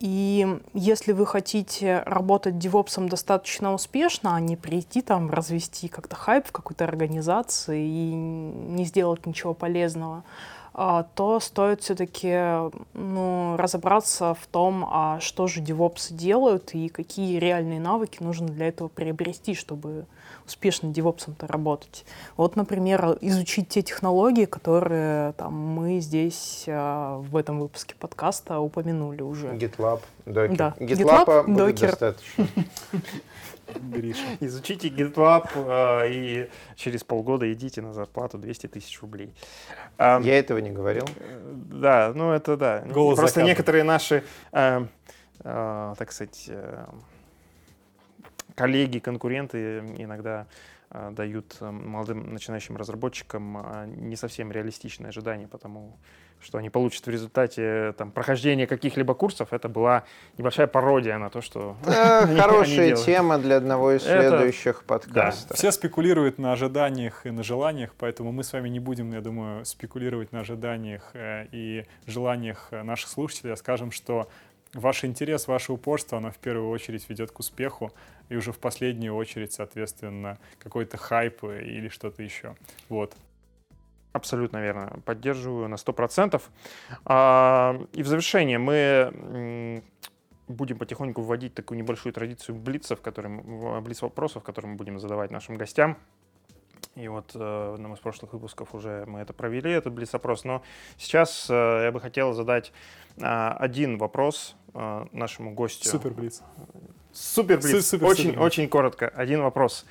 И 0.01 0.59
если 0.75 1.13
вы 1.13 1.25
хотите 1.25 2.03
работать 2.05 2.59
девопсом 2.59 3.09
достаточно 3.09 3.73
успешно, 3.73 4.35
а 4.35 4.41
не 4.41 4.57
прийти 4.57 5.03
там 5.03 5.31
развести 5.31 5.89
как-то 5.89 6.17
хайп 6.17 6.47
в 6.49 6.53
какой-то 6.53 6.85
организации 6.85 7.87
и 7.87 8.13
не 8.13 8.85
сделать 8.85 9.25
ничего 9.25 9.55
полезного, 9.55 10.17
а, 10.19 10.54
то 10.75 11.39
стоит 11.41 11.83
все-таки 11.83 12.37
ну, 12.95 13.57
разобраться 13.57 14.35
в 14.35 14.47
том, 14.49 14.85
а 14.91 15.21
что 15.21 15.47
же 15.47 15.61
девопсы 15.61 16.13
делают 16.13 16.75
и 16.75 16.89
какие 16.89 17.39
реальные 17.39 17.79
навыки 17.79 18.19
нужно 18.21 18.49
для 18.49 18.69
этого 18.69 18.89
приобрести, 18.89 19.55
чтобы 19.55 20.07
успешно 20.47 20.91
девопсом-то 20.91 21.47
работать. 21.47 22.05
Вот, 22.37 22.57
например, 22.57 23.17
изучить 23.21 23.69
те 23.69 23.83
технологии, 23.83 24.45
которые 24.45 25.33
там, 25.35 25.55
мы 25.55 26.01
здесь 26.01 26.65
а, 26.67 27.19
в 27.19 27.37
этом 27.37 27.61
выпуске 27.61 27.95
подкаста 27.99 28.59
упомянули 28.59 29.23
уже. 29.23 29.49
GitLab, 29.55 30.01
Docker. 30.27 30.57
Да. 30.57 30.75
GitLab, 30.79 31.27
GitLab 31.27 31.47
будет 31.47 31.77
Docker. 31.77 31.87
достаточно. 31.87 32.47
Гриша. 33.81 34.21
Изучите 34.41 34.89
GitLab 34.89 35.49
э, 35.55 36.11
и 36.13 36.51
через 36.77 37.05
полгода 37.05 37.51
идите 37.53 37.83
на 37.83 37.93
зарплату 37.93 38.39
200 38.39 38.67
тысяч 38.69 39.01
рублей. 39.01 39.35
А, 39.99 40.21
Я 40.23 40.39
этого 40.39 40.59
не 40.59 40.71
говорил. 40.71 41.07
Да, 41.55 42.13
ну 42.15 42.33
это 42.33 42.57
да. 42.57 42.81
Голос 42.81 43.19
Просто 43.19 43.41
заката. 43.41 43.49
некоторые 43.49 43.85
наши, 43.85 44.25
э, 44.53 44.87
э, 45.41 45.95
так 45.99 46.13
сказать, 46.13 46.45
э, 46.49 46.85
коллеги, 48.55 48.99
конкуренты 48.99 49.79
иногда 49.99 50.43
э, 50.43 50.74
дают 51.13 51.61
молодым 51.61 52.33
начинающим 52.33 52.77
разработчикам 52.77 53.87
не 54.09 54.17
совсем 54.17 54.53
реалистичные 54.53 55.09
ожидания, 55.09 55.49
потому 55.49 55.99
что 56.45 56.59
они 56.59 56.71
получат 56.71 57.07
в 57.07 57.11
результате 57.11 57.95
там, 57.97 58.11
прохождения 58.11 58.67
каких-либо 58.67 59.15
курсов, 59.15 59.53
это 59.53 59.69
была 59.69 60.05
небольшая 60.39 60.67
пародия 60.67 61.19
на 61.19 61.31
то, 61.31 61.41
что 61.41 61.77
Хорошая 61.85 62.95
тема 62.97 63.39
для 63.39 63.57
одного 63.57 63.93
из 63.93 64.03
следующих 64.03 64.85
подкастов. 64.85 65.57
Все 65.57 65.73
спекулируют 65.73 66.39
на 66.39 66.53
ожиданиях 66.53 67.27
и 67.27 67.31
на 67.31 67.43
желаниях, 67.43 67.95
поэтому 67.99 68.33
мы 68.33 68.45
с 68.45 68.53
вами 68.53 68.69
не 68.69 68.81
будем, 68.81 69.13
я 69.13 69.21
думаю, 69.21 69.65
спекулировать 69.65 70.33
на 70.33 70.41
ожиданиях 70.41 71.11
э, 71.15 71.47
и 71.51 71.87
желаниях 72.07 72.69
наших 72.71 73.09
слушателей, 73.09 73.55
а 73.55 73.57
скажем, 73.57 73.91
что 73.91 74.29
ваш 74.75 75.05
интерес, 75.05 75.49
ваше 75.49 75.73
упорство, 75.73 76.19
оно 76.19 76.31
в 76.31 76.39
первую 76.39 76.69
очередь 76.71 77.09
ведет 77.09 77.31
к 77.31 77.39
успеху, 77.39 77.93
и 78.29 78.37
уже 78.37 78.53
в 78.53 78.59
последнюю 78.59 79.15
очередь, 79.15 79.53
соответственно, 79.53 80.39
какой-то 80.59 80.97
хайп 80.97 81.45
или 81.45 81.89
что-то 81.89 82.23
еще. 82.23 82.57
Вот. 82.89 83.15
Абсолютно 84.13 84.59
верно. 84.59 85.01
Поддерживаю 85.05 85.69
на 85.69 85.75
100%. 85.75 86.41
А, 87.05 87.81
и 87.93 88.03
в 88.03 88.07
завершение 88.07 88.59
мы 88.59 89.83
будем 90.47 90.79
потихоньку 90.79 91.23
вводить 91.23 91.55
такую 91.55 91.79
небольшую 91.79 92.13
традицию 92.13 92.55
блицев, 92.57 93.01
которым, 93.01 93.83
блиц 93.83 94.03
вопросов, 94.03 94.43
которые 94.43 94.73
мы 94.73 94.77
будем 94.77 94.99
задавать 94.99 95.31
нашим 95.31 95.57
гостям. 95.57 95.99
И 96.95 97.09
вот 97.09 97.33
э, 97.35 97.39
в 97.39 97.75
одном 97.75 97.95
из 97.95 97.99
прошлых 97.99 98.33
выпусков 98.33 98.75
уже 98.75 99.05
мы 99.07 99.21
это 99.21 99.33
провели, 99.33 99.71
этот 99.71 99.93
блиц-опрос. 99.93 100.45
Но 100.45 100.63
сейчас 100.97 101.47
э, 101.51 101.83
я 101.85 101.93
бы 101.93 102.01
хотел 102.01 102.33
задать 102.33 102.73
э, 103.17 103.23
один 103.25 103.99
вопрос 103.99 104.57
э, 104.75 105.07
нашему 105.13 105.55
гостю. 105.55 105.89
Супер 105.89 106.13
блиц. 106.13 106.43
Супер 107.13 107.61
блиц. 107.61 107.87
Супер, 107.87 108.07
очень, 108.07 108.31
супер. 108.31 108.43
очень 108.43 108.69
коротко. 108.69 109.09
Один 109.09 109.43
вопрос. 109.43 109.87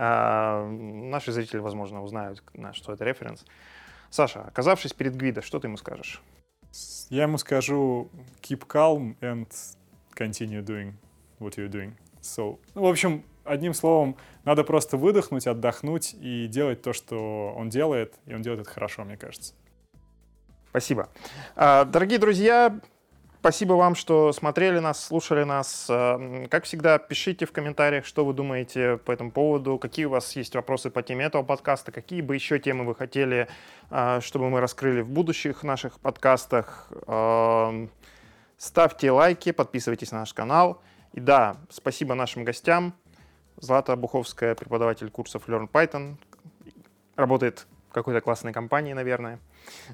А, 0.00 0.64
наши 0.68 1.32
зрители, 1.32 1.58
возможно, 1.58 2.02
узнают, 2.04 2.42
на 2.54 2.72
что 2.72 2.92
это 2.92 3.04
референс. 3.04 3.44
Саша, 4.10 4.42
оказавшись 4.42 4.92
перед 4.92 5.16
Гвидо, 5.16 5.42
что 5.42 5.58
ты 5.58 5.66
ему 5.66 5.76
скажешь? 5.76 6.22
Я 7.10 7.24
ему 7.24 7.36
скажу 7.38 8.08
keep 8.40 8.64
calm 8.66 9.16
and 9.20 9.48
continue 10.14 10.62
doing 10.62 10.92
what 11.40 11.56
you're 11.56 11.68
doing. 11.68 11.94
So, 12.20 12.58
ну, 12.74 12.82
в 12.82 12.86
общем, 12.86 13.24
одним 13.48 13.74
словом, 13.74 14.16
надо 14.44 14.64
просто 14.64 14.96
выдохнуть, 14.96 15.46
отдохнуть 15.46 16.14
и 16.14 16.46
делать 16.46 16.82
то, 16.82 16.92
что 16.92 17.54
он 17.56 17.68
делает, 17.68 18.14
и 18.26 18.34
он 18.34 18.42
делает 18.42 18.62
это 18.62 18.70
хорошо, 18.70 19.04
мне 19.04 19.16
кажется. 19.16 19.54
Спасибо. 20.70 21.08
А, 21.56 21.84
дорогие 21.84 22.18
друзья, 22.18 22.80
Спасибо 23.40 23.74
вам, 23.74 23.94
что 23.94 24.32
смотрели 24.32 24.80
нас, 24.80 25.04
слушали 25.04 25.44
нас. 25.44 25.86
Э, 25.88 26.48
как 26.50 26.64
всегда, 26.64 26.98
пишите 26.98 27.46
в 27.46 27.52
комментариях, 27.52 28.04
что 28.04 28.24
вы 28.24 28.32
думаете 28.32 28.96
по 28.96 29.12
этому 29.12 29.30
поводу, 29.30 29.78
какие 29.78 30.06
у 30.06 30.10
вас 30.10 30.34
есть 30.34 30.56
вопросы 30.56 30.90
по 30.90 31.02
теме 31.04 31.26
этого 31.26 31.44
подкаста, 31.44 31.92
какие 31.92 32.20
бы 32.20 32.34
еще 32.34 32.58
темы 32.58 32.84
вы 32.84 32.96
хотели, 32.96 33.46
э, 33.90 34.18
чтобы 34.22 34.50
мы 34.50 34.60
раскрыли 34.60 35.02
в 35.02 35.08
будущих 35.08 35.62
наших 35.62 36.00
подкастах. 36.00 36.90
Ставьте 38.56 39.12
лайки, 39.12 39.52
подписывайтесь 39.52 40.10
на 40.10 40.18
наш 40.18 40.34
канал. 40.34 40.82
И 41.12 41.20
да, 41.20 41.58
спасибо 41.70 42.14
нашим 42.14 42.42
гостям. 42.42 42.92
Злата 43.60 43.96
Буховская, 43.96 44.54
преподаватель 44.54 45.10
курсов 45.10 45.48
Learn 45.48 45.68
Python, 45.70 46.16
работает 47.16 47.66
какой-то 47.92 48.20
классной 48.20 48.52
компании, 48.52 48.92
наверное. 48.92 49.40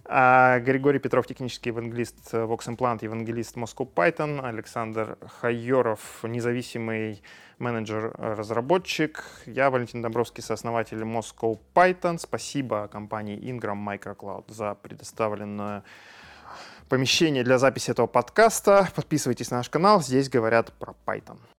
А 0.05 0.59
Григорий 0.61 0.99
Петров, 0.99 1.27
технический 1.27 1.71
евангелист 1.71 2.35
Vox 2.35 2.67
Implant, 2.67 2.99
евангелист 3.03 3.57
Moscow 3.57 3.89
Python. 3.93 4.45
Александр 4.45 5.17
Хайоров, 5.41 6.23
независимый 6.25 7.23
менеджер-разработчик. 7.59 9.25
Я 9.47 9.71
Валентин 9.71 10.03
Домбровский, 10.03 10.43
сооснователь 10.43 11.01
Moscow 11.03 11.59
Python. 11.75 12.19
Спасибо 12.19 12.89
компании 12.89 13.39
Ingram 13.39 13.83
Microcloud 13.83 14.53
за 14.53 14.75
предоставленное 14.75 15.85
помещение 16.89 17.45
для 17.45 17.59
записи 17.59 17.91
этого 17.91 18.07
подкаста. 18.07 18.89
Подписывайтесь 18.95 19.51
на 19.51 19.59
наш 19.59 19.71
канал, 19.71 20.03
здесь 20.03 20.29
говорят 20.29 20.73
про 20.75 20.95
Python. 21.07 21.39